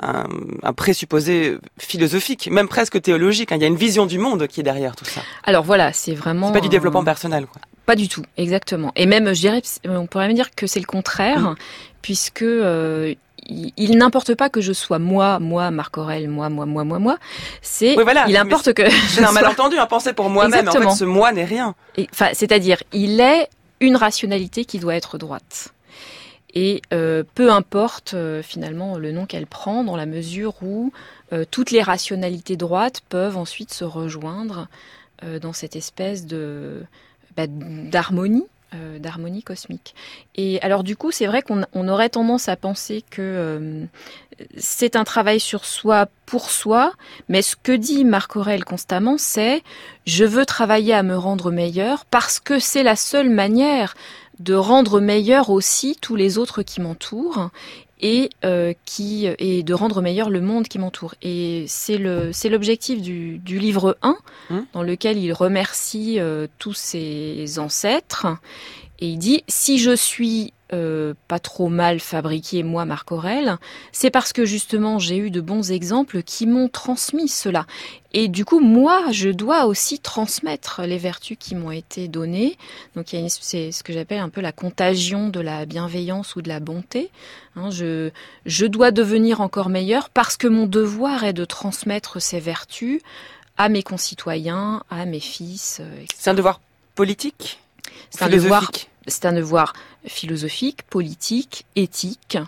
[0.00, 0.26] un,
[0.62, 3.52] un, présupposé philosophique, même presque théologique.
[3.52, 3.56] Hein.
[3.56, 5.22] Il y a une vision du monde qui est derrière tout ça.
[5.44, 6.48] Alors voilà, c'est vraiment.
[6.48, 7.60] C'est pas du développement personnel, quoi.
[7.86, 8.92] Pas du tout, exactement.
[8.96, 11.56] Et même, je dirais, on pourrait même dire que c'est le contraire, mmh.
[12.00, 13.14] puisque euh,
[13.46, 16.98] il, il n'importe pas que je sois moi, moi, Marc Aurel, moi, moi, moi, moi,
[16.98, 17.18] moi.
[17.60, 18.88] C'est, oui, voilà, il importe que.
[19.08, 20.68] C'est un malentendu, un penser pour moi-même.
[20.68, 21.74] En fait, ce moi n'est rien.
[22.12, 23.48] Enfin, c'est-à-dire, il est
[23.80, 25.74] une rationalité qui doit être droite.
[26.54, 30.92] Et euh, peu importe euh, finalement le nom qu'elle prend, dans la mesure où
[31.32, 34.68] euh, toutes les rationalités droites peuvent ensuite se rejoindre
[35.40, 36.82] dans cette espèce de
[37.36, 39.94] bah, d'harmonie euh, d'harmonie cosmique.
[40.34, 43.84] Et alors du coup, c'est vrai qu'on on aurait tendance à penser que euh,
[44.56, 46.94] c'est un travail sur soi pour soi,
[47.28, 49.62] mais ce que dit Marc Aurel constamment, c'est
[50.06, 53.94] je veux travailler à me rendre meilleur parce que c'est la seule manière
[54.38, 57.50] de rendre meilleur aussi tous les autres qui m'entourent
[58.02, 61.14] et euh, qui et de rendre meilleur le monde qui m'entoure.
[61.22, 64.16] Et c'est le c'est l'objectif du, du livre 1
[64.50, 64.66] Hum.
[64.72, 68.26] dans lequel il remercie euh, tous ses ancêtres
[69.02, 73.56] et il dit si je suis euh, pas trop mal fabriqué moi Marc Aurèle,
[73.90, 77.66] c'est parce que justement j'ai eu de bons exemples qui m'ont transmis cela.
[78.12, 82.56] Et du coup moi je dois aussi transmettre les vertus qui m'ont été données.
[82.94, 83.06] Donc
[83.40, 87.10] c'est ce que j'appelle un peu la contagion de la bienveillance ou de la bonté.
[87.56, 88.10] Hein, je,
[88.46, 93.00] je dois devenir encore meilleur parce que mon devoir est de transmettre ces vertus
[93.56, 95.78] à mes concitoyens, à mes fils.
[95.80, 96.04] euh.
[96.16, 96.60] C'est un devoir
[96.94, 97.58] politique
[98.10, 98.70] C'est un devoir,
[99.06, 99.72] c'est un devoir
[100.06, 102.38] philosophique, politique, éthique.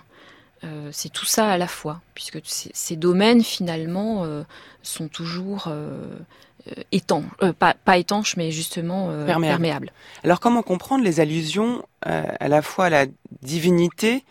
[0.64, 4.42] Euh, c'est tout ça à la fois, puisque ces, domaines finalement euh,
[4.82, 6.16] sont toujours euh,
[6.92, 7.24] étanches,
[7.58, 9.42] pas, pas étanches, mais justement Perméables.
[9.42, 9.92] perméables.
[10.22, 13.06] Alors comment comprendre les allusions à la fois à la
[13.42, 14.24] divinité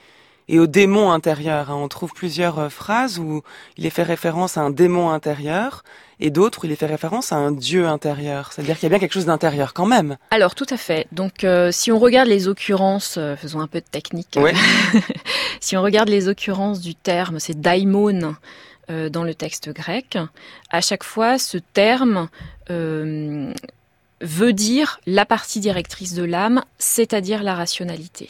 [0.48, 3.41] et au démon intérieur hein On trouve plusieurs euh, phrases où
[3.78, 5.84] il est fait référence à un démon intérieur
[6.20, 8.52] et d'autres où il est fait référence à un dieu intérieur.
[8.54, 10.18] C'est-à-dire qu'il y a bien quelque chose d'intérieur quand même.
[10.32, 11.08] Alors tout à fait.
[11.12, 14.38] Donc euh, si on regarde les occurrences, euh, faisons un peu de technique.
[15.60, 18.36] Si on regarde les occurrences du terme, c'est daimon
[18.89, 20.18] euh, dans le texte grec.
[20.70, 22.28] À chaque fois, ce terme
[24.24, 28.30] veut dire la partie directrice de l'âme, c'est-à-dire la rationalité.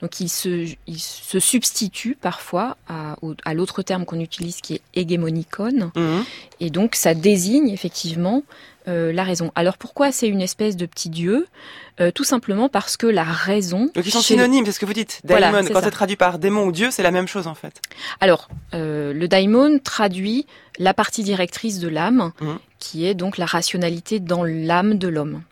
[0.00, 4.80] Donc il se, il se substitue parfois à, à l'autre terme qu'on utilise qui est
[4.94, 5.92] hégémonikon.
[5.94, 6.24] Mhm.
[6.60, 8.42] Et donc ça désigne effectivement
[8.88, 9.52] euh, la raison.
[9.54, 11.46] Alors pourquoi c'est une espèce de petit dieu?
[12.00, 13.90] Euh, Tout simplement parce que la raison...
[13.94, 15.20] Donc ils sont synonymes, c'est ce que vous dites.
[15.24, 17.80] Daimon, quand c'est traduit par démon ou dieu, c'est la même chose en fait.
[18.20, 20.46] Alors, euh, le daimon traduit
[20.78, 22.58] la partie directrice de l'âme, Mhm.
[22.78, 25.42] Qui est donc la rationalité dans l'âme de l'homme.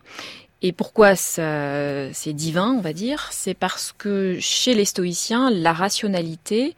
[0.61, 3.27] Et pourquoi c'est divin, on va dire?
[3.31, 6.75] C'est parce que chez les stoïciens, la rationalité,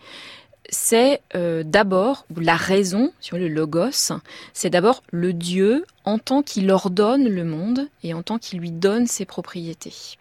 [0.70, 4.12] c'est euh, d'abord, ou la raison, si veut, le logos,
[4.54, 8.72] c'est d'abord le Dieu en tant qu'il ordonne le monde et en tant qu'il lui
[8.72, 10.18] donne ses propriétés.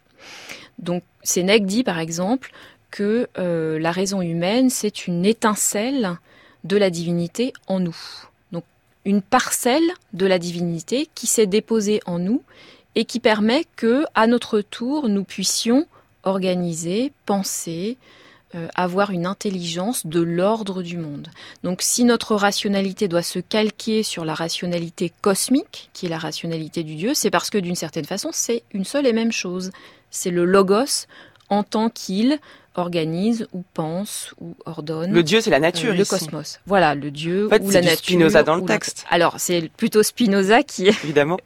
[0.79, 2.53] Donc, Sénèque dit par exemple
[2.91, 6.19] que euh, la raison humaine, c'est une étincelle
[6.65, 7.97] de la divinité en nous.
[9.07, 12.43] Une parcelle de la divinité qui s'est déposée en nous
[12.97, 15.87] et qui permet que, à notre tour, nous puissions
[16.25, 17.97] organiser, penser,
[18.57, 21.29] euh, avoir une intelligence de l'ordre du monde.
[21.63, 26.83] Donc si notre rationalité doit se calquer sur la rationalité cosmique, qui est la rationalité
[26.83, 29.71] du Dieu, c'est parce que d'une certaine façon, c'est une seule et même chose.
[30.11, 31.07] C'est le logos
[31.49, 32.41] en tant qu'il
[32.79, 36.11] organise ou pense ou ordonne Le dieu, c'est la euh, nature le ici.
[36.11, 36.61] cosmos.
[36.67, 38.05] Voilà, le Dieu En fait, ou la du nature.
[38.05, 39.05] Spinoza dans le la- texte.
[39.11, 41.39] Alors, c'est plutôt Spinoza qui est Évidemment.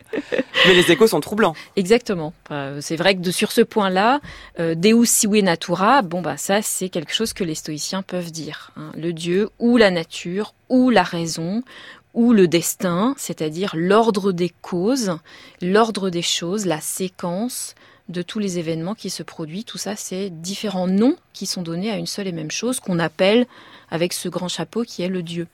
[0.67, 1.55] Mais les échos sont troublants.
[1.77, 2.33] Exactement.
[2.51, 4.21] Euh, c'est vrai que de, sur ce point-là,
[4.59, 8.73] euh, Deus sive natura, bon bah ça c'est quelque chose que les stoïciens peuvent dire.
[8.77, 8.91] hein.
[8.97, 11.63] Le Dieu ou la nature ou la raison
[12.13, 15.17] ou le destin, c'est-à-dire l'ordre des causes,
[15.63, 17.75] l'ordre des choses, la séquence
[18.11, 19.65] de tous les événements qui se produisent.
[19.65, 22.99] Tout ça, c'est différents noms qui sont donnés à une seule et même chose qu'on
[22.99, 23.47] appelle
[23.91, 25.47] avec ce grand chapeau qui est le Dieu.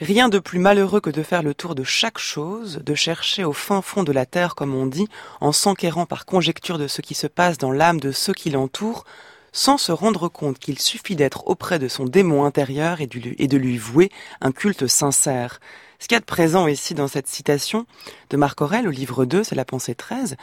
[0.00, 3.52] Rien de plus malheureux que de faire le tour de chaque chose, de chercher au
[3.52, 5.08] fin fond de la terre, comme on dit,
[5.40, 9.04] en s'enquérant par conjecture de ce qui se passe dans l'âme de ceux qui l'entourent,
[9.52, 13.78] sans se rendre compte qu'il suffit d'être auprès de son démon intérieur et de lui,
[13.78, 14.10] vouer
[14.40, 15.60] un culte sincère.
[16.00, 17.86] Ce qu'il y a de présent ici dans cette citation
[18.30, 20.36] de Marc Aurèle au livre 2, c'est la pensée 13,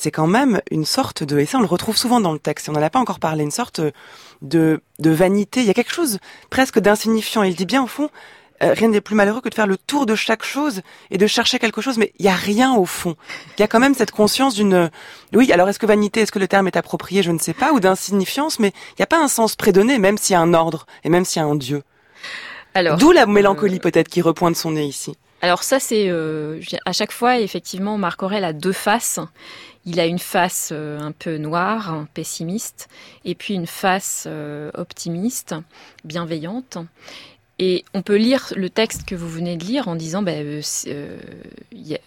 [0.00, 2.68] c'est quand même une sorte de, et ça on le retrouve souvent dans le texte,
[2.68, 3.82] et on n'en a pas encore parlé, une sorte
[4.40, 5.60] de, de vanité.
[5.60, 7.42] Il y a quelque chose presque d'insignifiant.
[7.42, 8.08] Il dit bien au fond,
[8.62, 10.80] euh, rien n'est plus malheureux que de faire le tour de chaque chose
[11.10, 13.14] et de chercher quelque chose, mais il y a rien au fond.
[13.58, 14.90] Il y a quand même cette conscience d'une,
[15.34, 17.72] oui, alors est-ce que vanité, est-ce que le terme est approprié, je ne sais pas,
[17.72, 20.54] ou d'insignifiance, mais il n'y a pas un sens prédonné, même s'il y a un
[20.54, 21.82] ordre et même s'il y a un Dieu.
[22.72, 25.14] Alors, D'où la mélancolie peut-être qui repointe son nez ici.
[25.42, 29.20] Alors ça, c'est euh, à chaque fois, effectivement, Marc Aurèle a deux faces.
[29.86, 32.88] Il a une face euh, un peu noire, pessimiste,
[33.24, 35.54] et puis une face euh, optimiste,
[36.04, 36.78] bienveillante.
[37.58, 41.18] Et on peut lire le texte que vous venez de lire en disant, ben, euh,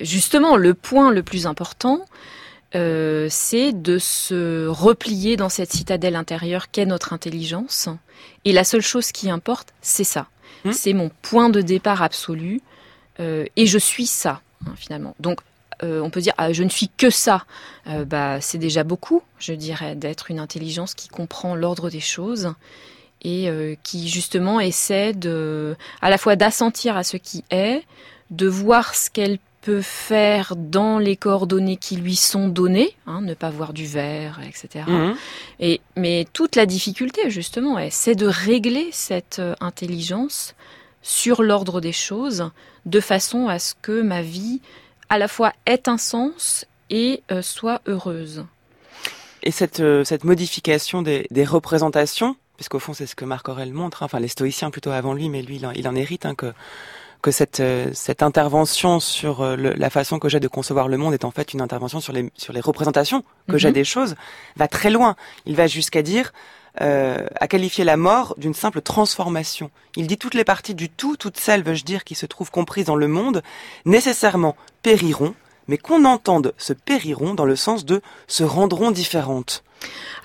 [0.02, 2.06] justement, le point le plus important,
[2.76, 7.88] euh, c'est de se replier dans cette citadelle intérieure qu'est notre intelligence.
[8.46, 10.28] Et la seule chose qui importe, c'est ça.
[10.66, 10.72] Hmm.
[10.72, 12.62] C'est mon point de départ absolu.
[13.20, 15.16] Euh, et je suis ça, hein, finalement.
[15.20, 15.40] Donc,
[15.84, 17.46] euh, on peut dire, ah, je ne suis que ça.
[17.88, 22.54] Euh, bah, c'est déjà beaucoup, je dirais, d'être une intelligence qui comprend l'ordre des choses
[23.22, 27.84] et euh, qui justement essaie de, à la fois d'assentir à ce qui est,
[28.32, 33.34] de voir ce qu'elle peut faire dans les coordonnées qui lui sont données, hein, ne
[33.34, 34.84] pas voir du vert, etc.
[34.88, 35.16] Mhm.
[35.62, 40.54] Et, mais toute la difficulté, justement, est- c'est de régler cette intelligence
[41.02, 42.50] sur l'ordre des choses,
[42.86, 44.60] de façon à ce que ma vie,
[45.10, 48.46] à la fois, ait un sens et euh, soit heureuse.
[49.44, 53.74] Et cette, euh, cette modification des, des représentations, puisqu'au fond c'est ce que Marc Aurèle
[53.74, 56.26] montre, hein, enfin les stoïciens plutôt avant lui, mais lui il en, il en hérite,
[56.26, 56.54] hein, que,
[57.22, 61.14] que cette, euh, cette intervention sur le- la façon que j'ai de concevoir le monde
[61.14, 63.58] est en fait une intervention sur les, sur les représentations que Mhm.
[63.60, 64.16] j'ai des choses,
[64.56, 65.16] va très loin.
[65.46, 66.32] Il va jusqu'à dire,
[66.82, 69.70] euh, à qualifier la mort d'une simple transformation.
[69.96, 72.86] Il dit toutes les parties du tout, toutes celles, veux-je dire, qui se trouvent comprises
[72.86, 73.44] dans le monde,
[73.86, 75.36] nécessairement périront,
[75.68, 79.64] mais qu'on entende se périront dans le sens de se rendront différentes.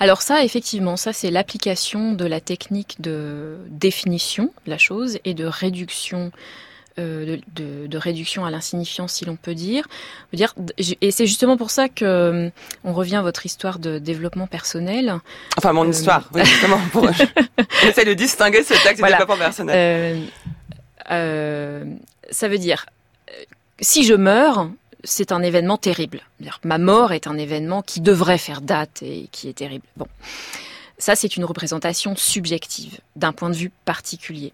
[0.00, 5.34] Alors ça, effectivement, ça c'est l'application de la technique de définition de la chose et
[5.34, 6.32] de réduction.
[6.98, 9.86] Euh, de, de- de réduction à l'insignifiance, si l'on peut dire.
[10.32, 10.54] Dire.
[11.00, 12.50] Et c'est justement pour ça que euh,
[12.84, 15.14] on revient à votre histoire de développement personnel.
[15.56, 16.78] Enfin, mon Euh, histoire, oui, justement.
[16.92, 17.08] Pour...
[17.82, 19.16] J'essaie de distinguer ce texte Voilà.
[19.16, 20.22] du développement personnel.
[22.30, 22.86] Ça veut dire,
[23.80, 24.68] si je meurs,
[25.04, 26.20] c'est un événement terrible.
[26.64, 29.84] Ma mort est un événement qui devrait faire date et qui est terrible.
[29.96, 30.06] Bon,
[30.98, 34.52] ça c'est une représentation subjective d'un point de vue particulier.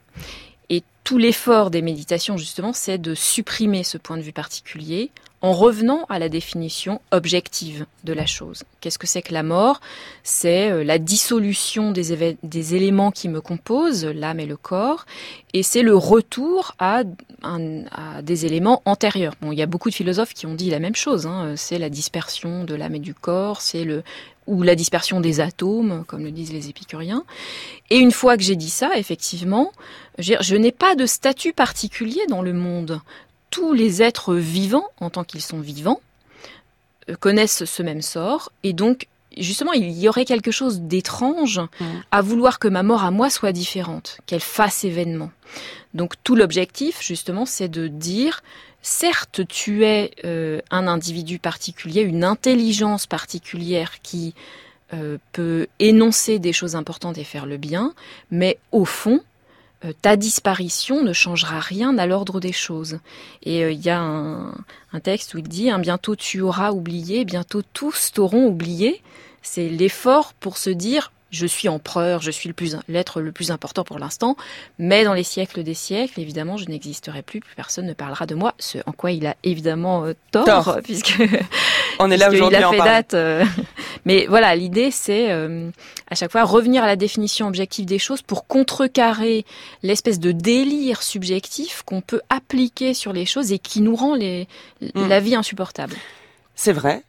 [0.70, 5.10] Et tout l'effort des méditations, justement, c'est de supprimer ce point de vue particulier
[5.44, 8.62] en revenant à la définition objective de la chose.
[8.80, 9.82] Qu'est-ce que c'est que la mort?
[10.22, 15.04] C'est euh, la dissolution des, éléments qui me composent, l'âme et le corps,
[15.52, 17.02] et c'est le retour à
[18.22, 19.34] des éléments antérieurs.
[19.42, 21.26] Bon, il y a beaucoup de philosophes qui ont dit la même chose.
[21.26, 21.52] hein.
[21.56, 24.02] C'est la dispersion de l'âme et du corps, c'est le
[24.46, 27.24] ou la dispersion des atomes, comme le disent les épicuriens.
[27.90, 29.72] Et une fois que j'ai dit ça, effectivement,
[30.18, 33.00] je, n'ai pas de statut particulier dans le monde.
[33.50, 36.00] Tous les êtres vivants, en tant qu'ils sont vivants,
[37.08, 42.02] euh, connaissent ce même sort, et donc justement, il y aurait quelque chose d'étrange Mhm.
[42.10, 45.30] à vouloir que ma mort à moi soit différente, qu'elle fasse événement.
[45.92, 48.42] Donc tout l'objectif, justement, c'est de dire,
[48.84, 54.34] certes, tu es euh, un individu particulier, une intelligence particulière qui
[54.92, 57.94] euh, peut énoncer des choses importantes et faire le bien,
[58.30, 59.22] mais au fond,
[59.84, 62.98] euh, ta disparition ne changera rien à l'ordre des choses.
[63.42, 64.54] Et il y a un,
[64.92, 69.02] un texte où il dit, hein, bientôt tu auras oublié, bientôt tous t'auront oublié.
[69.40, 73.50] C'est l'effort pour se dire, je suis empereur, je suis le plus l'être le plus
[73.50, 74.36] important pour l'instant,
[74.78, 78.34] mais dans les siècles des siècles, évidemment, je n'existerai plus, plus personne ne parlera de
[78.34, 80.78] moi, ce en quoi il a évidemment euh, tort, Tort.
[80.84, 81.22] puisque
[81.98, 83.14] On est là aujourd'hui a fait date.
[83.14, 83.44] euh,
[84.04, 85.70] Mais voilà, l'idée c'est euh,
[86.10, 89.44] à chaque fois revenir à la définition objective des choses pour contrecarrer
[89.82, 94.46] l'espèce de délire subjectif qu'on peut appliquer sur les choses et qui nous rend les,
[94.94, 95.08] Mm.
[95.08, 95.94] la vie insupportable.
[96.54, 97.02] C'est vrai.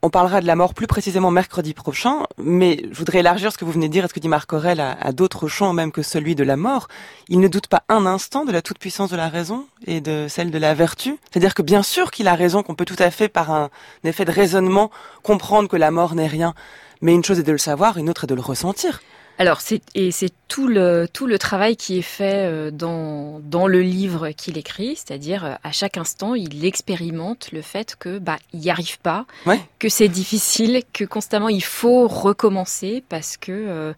[0.00, 3.64] On parlera de la mort plus précisément mercredi prochain, mais je voudrais élargir ce que
[3.64, 5.90] vous venez de dire et ce que dit Marc Aurèle à, à d'autres champs même
[5.90, 6.86] que celui de la mort.
[7.28, 10.52] Il ne doute pas un instant de la toute-puissance de la raison et de celle
[10.52, 11.16] de la vertu.
[11.30, 13.70] C'est-à-dire que bien sûr qu'il a raison, qu'on peut tout à fait par un
[14.04, 14.92] effet de raisonnement
[15.24, 16.54] comprendre que la mort n'est rien.
[17.00, 19.00] Mais une chose est de le savoir, une autre est de le ressentir.
[19.40, 23.68] Alors c'est et c'est tout le tout le travail qui est fait euh, dans dans
[23.68, 28.36] le livre qu'il écrit, c'est-à-dire euh, à chaque instant il expérimente le fait que bah
[28.52, 29.60] il y arrive pas, Ouais.
[29.78, 33.92] que c'est difficile, que constamment il faut recommencer parce que euh,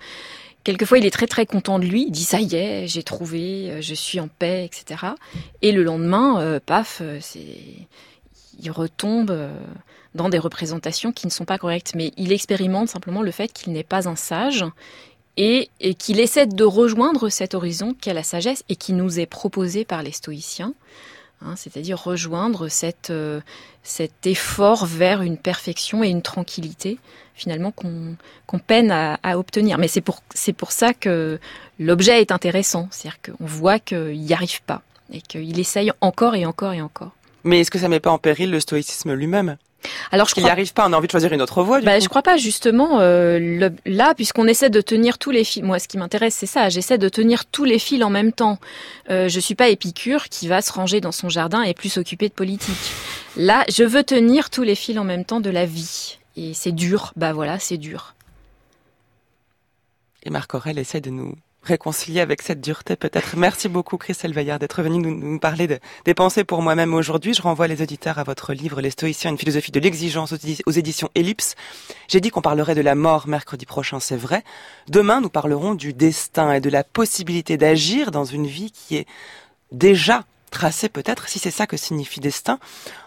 [0.62, 3.70] quelquefois il est très très content de lui, il dit ça y est j'ai trouvé,
[3.70, 5.06] euh, je suis en paix, etc.
[5.62, 7.56] Et le lendemain euh, paf c'est
[8.62, 9.32] il retombe.
[10.14, 13.72] dans des représentations qui ne sont pas correctes, mais il expérimente simplement le fait qu'il
[13.72, 14.64] n'est pas un sage
[15.36, 19.84] et, qu'il essaie de rejoindre cet horizon qu'est la sagesse et qui nous est proposé
[19.84, 20.74] par les stoïciens,
[21.42, 22.68] hein, c'est-à-dire rejoindre
[23.10, 23.40] euh,
[23.82, 26.98] cet effort vers une perfection et une tranquillité
[27.34, 29.78] finalement qu'on peine à, obtenir.
[29.78, 30.20] Mais c'est pour,
[30.72, 31.38] ça que
[31.78, 36.44] l'objet est intéressant, c'est-à-dire qu'on voit qu'il n'y arrive pas et qu'il essaye encore et
[36.44, 37.12] encore et encore.
[37.44, 39.56] Mais est-ce que ça met pas en péril le stoïcisme lui-même?
[40.12, 41.80] Alors je crois n'y arrive pas, on a envie de choisir une autre voie.
[41.80, 42.02] Du Bah, coup.
[42.04, 45.62] je crois pas justement euh, le- là puisqu'on essaie de tenir tous les fils.
[45.62, 46.68] Moi, ce qui m'intéresse, c'est ça.
[46.68, 48.58] J'essaie de tenir tous les fils en même temps.
[49.10, 52.28] Euh, je suis pas Épicure qui va se ranger dans son jardin et plus s'occuper
[52.28, 52.76] de politique.
[53.36, 56.18] Là, je veux tenir tous les fils en même temps de la vie.
[56.36, 57.12] Et c'est dur.
[57.16, 58.14] Bah voilà, c'est dur.
[60.22, 63.36] Et Marc Aurèle essaie de nous réconcilier avec cette dureté peut-être.
[63.36, 67.34] Merci beaucoup Christelle Veillard d'être venue nous, parler de, des pensées pour moi-même aujourd'hui.
[67.34, 70.62] Je renvoie les auditeurs à votre livre Les Stoïciens, une philosophie de l'exigence aux, édi-
[70.66, 71.54] aux éditions Ellipse.
[72.08, 74.42] J'ai dit qu'on parlerait de la mort mercredi prochain, c'est vrai.
[74.88, 79.06] Demain, nous parlerons du destin et de la possibilité d'agir dans une vie qui est
[79.70, 82.58] déjà tracer peut-être si c'est ça que signifie destin.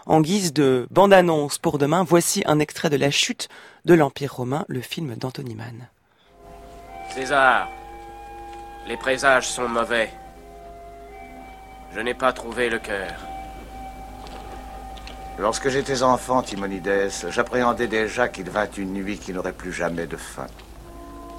[0.06, 3.48] En guise de bande-annonce pour demain, voici un extrait de La chute
[3.84, 5.88] de l'Empire romain, le film d'Anthony Mann.
[7.14, 7.68] César,
[8.86, 10.10] les présages sont mauvais.
[11.94, 13.12] Je n'ai pas trouvé le cœur.
[15.38, 20.16] Lorsque j'étais enfant, Timonides, j'appréhendais déjà qu'il vint une nuit qui n'aurait plus jamais de
[20.16, 20.46] fin.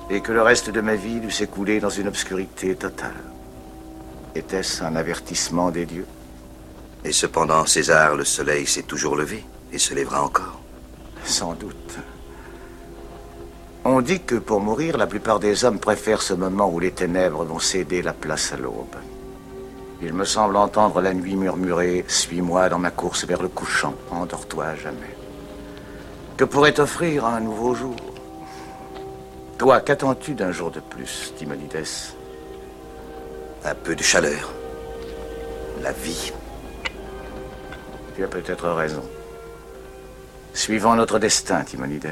[0.09, 3.13] Et que le reste de ma vie dût s'écouler dans une obscurité totale.
[4.35, 6.07] Était-ce un avertissement des dieux?
[7.03, 10.59] Et cependant, César, le soleil s'est toujours levé et se lèvera encore.
[11.23, 11.97] Sans doute.
[13.97, 17.45] On dit que pour mourir, la plupart des hommes préfèrent ce moment où les ténèbres
[17.45, 18.97] vont céder la place à l'aube.
[20.01, 24.65] Il me semble entendre la nuit murmurer Suis-moi dans ma course vers le couchant, endors-toi
[24.65, 25.15] à jamais.
[26.35, 27.95] Que pourrait offrir un nouveau jour?
[29.57, 31.87] Toi, qu'attends-tu d'un jour de plus, Timonides
[33.63, 34.51] Un peu de chaleur.
[35.81, 36.33] La vie.
[38.17, 39.03] Tu as peut-être raison.
[40.53, 42.11] Suivons notre destin, Timonides.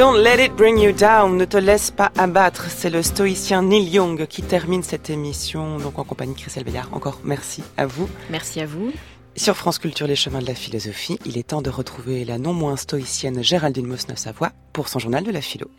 [0.00, 2.70] Don't let it bring you down, ne te laisse pas abattre.
[2.70, 6.88] C'est le stoïcien Neil Young qui termine cette émission, donc en compagnie de Christelle Béliard.
[6.92, 8.08] Encore merci à vous.
[8.30, 8.92] Merci à vous.
[9.36, 12.54] Sur France Culture, les chemins de la philosophie, il est temps de retrouver la non
[12.54, 15.70] moins stoïcienne Géraldine Mosneuf-Savoie pour son journal de la philo.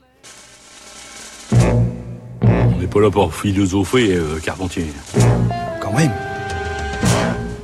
[2.43, 4.85] On n'est pas là pour philosopher, euh, Carpentier.
[5.81, 6.13] Quand même.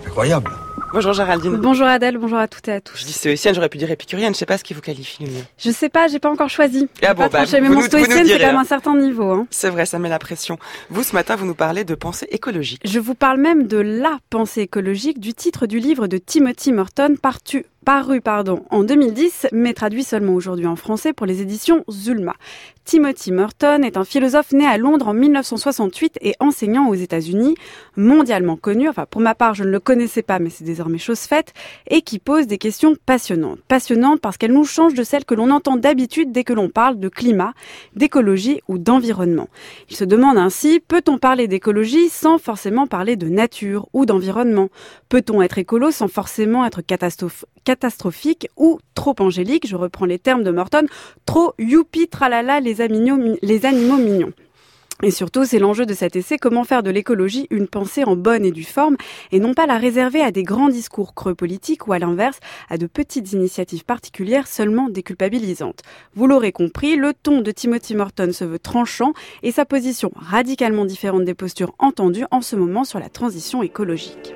[0.08, 0.52] Incroyable.
[0.94, 1.58] Bonjour Géraldine.
[1.58, 2.98] Bonjour Adèle, bonjour à toutes et à tous.
[2.98, 5.32] Je dis stoïcienne, j'aurais pu dire épicurienne, je sais pas ce qui vous qualifie le
[5.32, 5.44] mieux.
[5.58, 6.88] Je sais pas, j'ai pas encore choisi.
[7.04, 8.62] Ah bon, pas bah, tranché, mais mon stoïcienne, c'est quand même hein.
[8.62, 9.30] un certain niveau.
[9.32, 9.48] Hein.
[9.50, 10.58] C'est vrai, ça met la pression.
[10.90, 12.82] Vous, ce matin, vous nous parlez de pensée écologique.
[12.86, 17.16] Je vous parle même de la pensée écologique du titre du livre de Timothy Merton,
[17.22, 22.34] partu, paru pardon, en 2010, mais traduit seulement aujourd'hui en français pour les éditions Zulma.
[22.84, 27.56] Timothy Merton est un philosophe né à Londres en 1968 et enseignant aux États-Unis,
[27.96, 31.22] mondialement connu, enfin pour ma part je ne le connaissais pas mais c'est désormais chose
[31.22, 31.54] faite,
[31.90, 33.60] et qui pose des questions passionnantes.
[33.70, 37.00] Passionnantes parce qu'elles nous changent de celles que l'on entend d'habitude dès que l'on parle
[37.00, 37.54] de climat,
[37.96, 39.48] d'écologie ou d'environnement.
[39.90, 44.68] Il se demande ainsi, peut-on parler d'écologie sans forcément parler de nature ou d'environnement?
[45.08, 47.46] Peut-on être écolo sans forcément être catastrophe-
[47.78, 50.88] catastrophique ou trop angélique Je reprends les termes de Morton,
[51.26, 54.34] trop youpi tralala les animaux, les animaux mignons.
[55.04, 58.44] Et surtout, c'est l'enjeu de cet essai, comment faire de l'écologie une pensée en bonne
[58.44, 58.98] et due forme,
[59.32, 62.80] et non pas la réserver à des grands discours creux politiques ou à l'inverse, à
[62.80, 65.84] de petites initiatives particulières seulement déculpabilisantes.
[66.16, 69.14] Vous l'aurez compris, le ton de Timothy Morton se veut tranchant
[69.44, 74.34] et sa position radicalement différente des postures entendues en ce moment sur la transition écologique.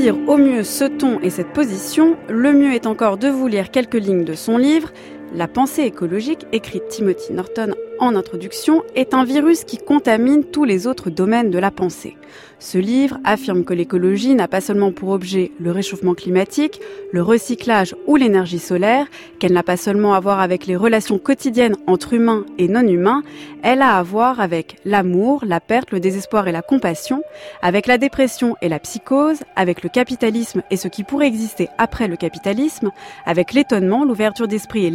[0.00, 3.70] Saisir au mieux ce ton et cette position, le mieux est encore de vous lire
[3.70, 4.90] quelques lignes de son livre
[5.34, 10.86] La pensée écologique, écrite Timothy Norton en introduction, est un virus qui contamine tous les
[10.86, 12.16] autres domaines de la pensée.
[12.58, 16.78] Ce livre affirme que l'écologie n'a pas seulement pour objet le réchauffement climatique,
[17.10, 19.06] le recyclage ou l'énergie solaire,
[19.38, 23.22] qu'elle n'a pas seulement à voir avec les relations quotidiennes entre humains et non-humains,
[23.62, 27.22] elle a à voir avec l'amour, la perte, le désespoir et la compassion,
[27.62, 32.08] avec la dépression et la psychose, avec le capitalisme et ce qui pourrait exister après
[32.08, 32.90] le capitalisme,
[33.24, 34.90] avec l'étonnement, l'ouverture d'esprit et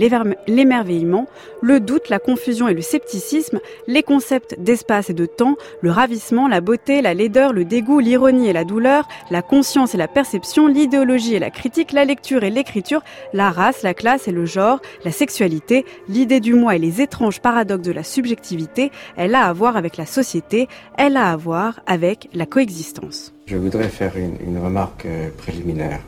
[0.47, 1.27] l'émerveillement,
[1.61, 6.47] le doute, la confusion et le scepticisme, les concepts d'espace et de temps, le ravissement,
[6.47, 10.67] la beauté, la laideur, le dégoût, l'ironie et la douleur, la conscience et la perception,
[10.67, 13.01] l'idéologie et la critique, la lecture et l'écriture,
[13.33, 17.41] la race, la classe et le genre, la sexualité, l'idée du moi et les étranges
[17.41, 21.81] paradoxes de la subjectivité, elle a à voir avec la société, elle a à voir
[21.87, 23.33] avec la coexistence.
[23.45, 25.99] Je voudrais faire une, une remarque euh, préliminaire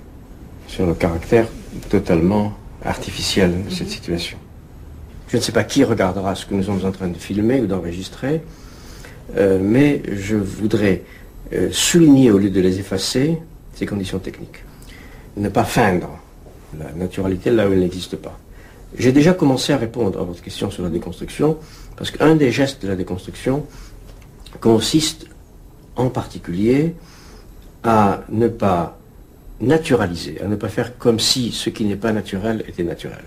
[0.68, 1.48] sur le caractère
[1.90, 2.54] totalement
[2.86, 4.38] artificiel de cette situation.
[5.28, 7.68] Je ne sais pas qui regardera ce que nous sommes en train de filmer ou
[7.68, 8.42] d'enregistrer,
[9.36, 11.04] euh, mais je voudrais
[11.54, 13.38] euh, souligner, au lieu de les effacer,
[13.74, 14.64] ces conditions techniques.
[15.36, 16.10] Ne pas feindre
[16.80, 18.40] la naturalité là où elle n'existe pas.
[18.98, 21.58] J'ai déjà commencé à répondre à votre question sur la déconstruction,
[21.98, 23.66] parce qu'un des gestes de la déconstruction
[24.62, 25.26] consiste
[25.98, 26.96] en particulier
[27.84, 28.98] à ne pas
[29.60, 33.24] naturaliser, à ne pas faire comme si ce qui n'est pas naturel était naturel.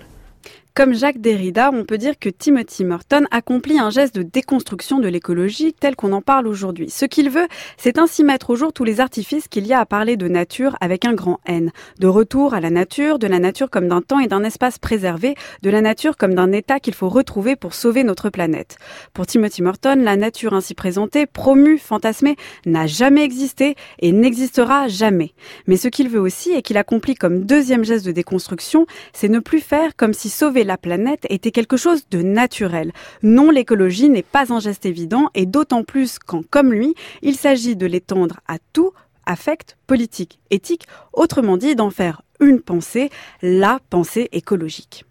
[0.81, 5.09] Comme Jacques Derrida, on peut dire que Timothy Morton accomplit un geste de déconstruction de
[5.09, 6.89] l'écologie tel qu'on en parle aujourd'hui.
[6.89, 9.85] Ce qu'il veut, c'est ainsi mettre au jour tous les artifices qu'il y a à
[9.85, 11.71] parler de nature avec un grand N.
[11.99, 15.35] De retour à la nature, de la nature comme d'un temps et d'un espace préservé,
[15.61, 18.79] de la nature comme d'un état qu'il faut retrouver pour sauver notre planète.
[19.13, 25.35] Pour Timothy Morton, la nature ainsi présentée, promue, fantasmée, n'a jamais existé et n'existera jamais.
[25.67, 29.41] Mais ce qu'il veut aussi et qu'il accomplit comme deuxième geste de déconstruction, c'est ne
[29.41, 32.93] plus faire comme si sauver la planète était quelque chose de naturel.
[33.25, 37.75] Non, l'écologie n'est pas un geste évident et d'autant plus quand, comme lui, il s'agit
[37.75, 38.93] de l'étendre à tout,
[39.27, 43.11] affect, politique, éthique, autrement dit d'en faire une pensée,
[43.43, 45.05] la pensée écologique.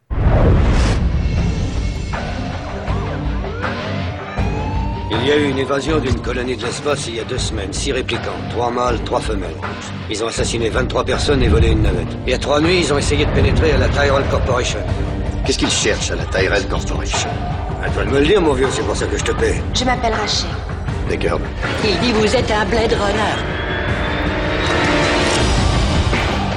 [5.12, 7.74] Il y a eu une évasion d'une colonie de l'espace il y a deux semaines.
[7.74, 9.60] Six réplicants, trois mâles, trois femelles.
[10.10, 12.16] Ils ont assassiné 23 personnes et volé une navette.
[12.26, 14.80] Il y a trois nuits, ils ont essayé de pénétrer à la Tyrell Corporation.
[15.46, 17.30] Qu'est-ce qu'ils cherchent à la Tyrell Corporation
[17.84, 19.62] À toi de me le dire, mon vieux, c'est pour ça que je te paie.
[19.74, 20.50] Je m'appelle Rachel.
[21.10, 21.40] D'accord.
[21.84, 23.44] Il dit vous êtes un Blade Runner.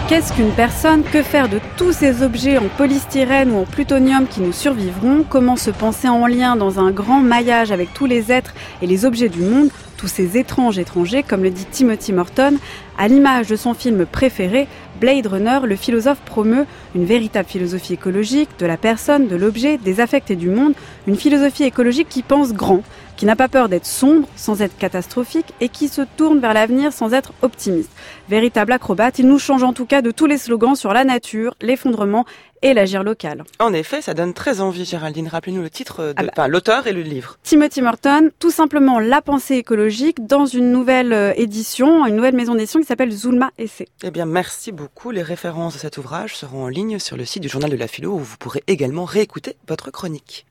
[0.09, 1.05] Qu'est-ce qu'une personne?
[1.05, 5.25] Que faire de tous ces objets en polystyrène ou en plutonium qui nous survivront?
[5.27, 8.53] Comment se penser en lien dans un grand maillage avec tous les êtres
[8.83, 9.71] et les objets du monde
[10.03, 12.57] tous ces étranges étrangers, comme le dit Timothy Morton,
[12.99, 14.67] à l'image de son film préféré,
[15.03, 19.99] Blade Runner, le philosophe promeut une véritable philosophie écologique de la personne, de l'objet, des
[19.99, 20.75] affects et du monde,
[21.09, 22.85] une philosophie écologique qui pense grand,
[23.17, 26.93] qui n'a pas peur d'être sombre sans être catastrophique et qui se tourne vers l'avenir
[26.93, 27.91] sans être optimiste.
[28.29, 31.55] Véritable acrobate, il nous change en tout cas de tous les slogans sur la nature,
[31.61, 32.25] l'effondrement
[32.63, 33.45] et l'agir local.
[33.59, 35.29] En effet, ça donne très envie, Géraldine.
[35.29, 37.39] Rappelez-nous le titre, de, enfin, l'auteur et le livre.
[37.43, 42.55] Timothy Morton, tout simplement La pensée écologique dans une nouvelle euh, édition, une nouvelle maison
[42.55, 43.89] d'édition qui s'appelle Zulma Essai.
[44.05, 45.11] Eh bien, merci beaucoup.
[45.11, 47.89] Les références de cet ouvrage seront en ligne sur le site du Journal de la
[47.89, 50.47] Philo où vous pourrez également réécouter votre chronique.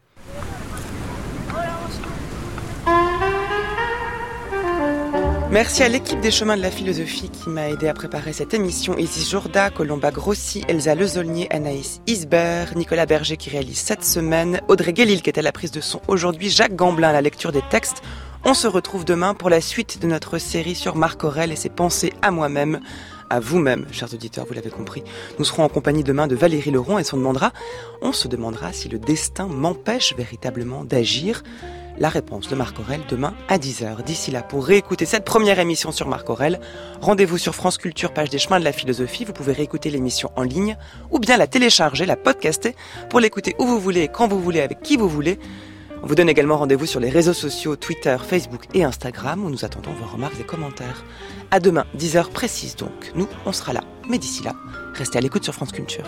[5.52, 8.98] Merci à l'équipe des chemins de la philosophie qui m'a aidé à préparer cette émission.
[8.98, 14.94] Isis Jourda, Colomba Grossi, Elsa Lezolnier, Anaïs Isbert, Nicolas Berger qui réalise cette semaine, Audrey
[14.94, 17.64] Guélil qui est à la prise de son aujourd'hui, Jacques Gamblin à la lecture des
[17.70, 18.02] textes.
[18.46, 21.70] On se retrouve demain pour la suite de notre série sur Marc Aurel et ses
[21.70, 22.80] pensées à moi-même,
[23.30, 25.04] à vous-même, chers auditeurs, vous l'avez compris.
[25.38, 27.52] Nous serons en compagnie demain de Valérie Leron et on demandera,
[28.02, 31.44] on se demandera si le destin m'empêche véritablement d'agir.
[32.02, 34.04] La réponse de Marc Aurel demain à 10h.
[34.04, 36.60] D'ici là, pour réécouter cette première émission sur Marc Aurel,
[37.00, 39.24] rendez-vous sur France Culture, page des chemins de la philosophie.
[39.24, 40.78] Vous pouvez réécouter l'émission en ligne
[41.12, 42.76] ou bien la télécharger, la podcaster
[43.12, 45.38] pour l'écouter où vous voulez, quand vous voulez, avec qui vous voulez.
[46.02, 49.64] On vous donne également rendez-vous sur les réseaux sociaux Twitter, Facebook et Instagram où nous
[49.64, 51.06] attendons vos remarques et commentaires.
[51.52, 53.12] À demain, 10h précise donc.
[53.14, 53.84] Nous, on sera là.
[54.10, 54.56] Mais d'ici là,
[54.96, 56.06] restez à l'écoute sur France Culture.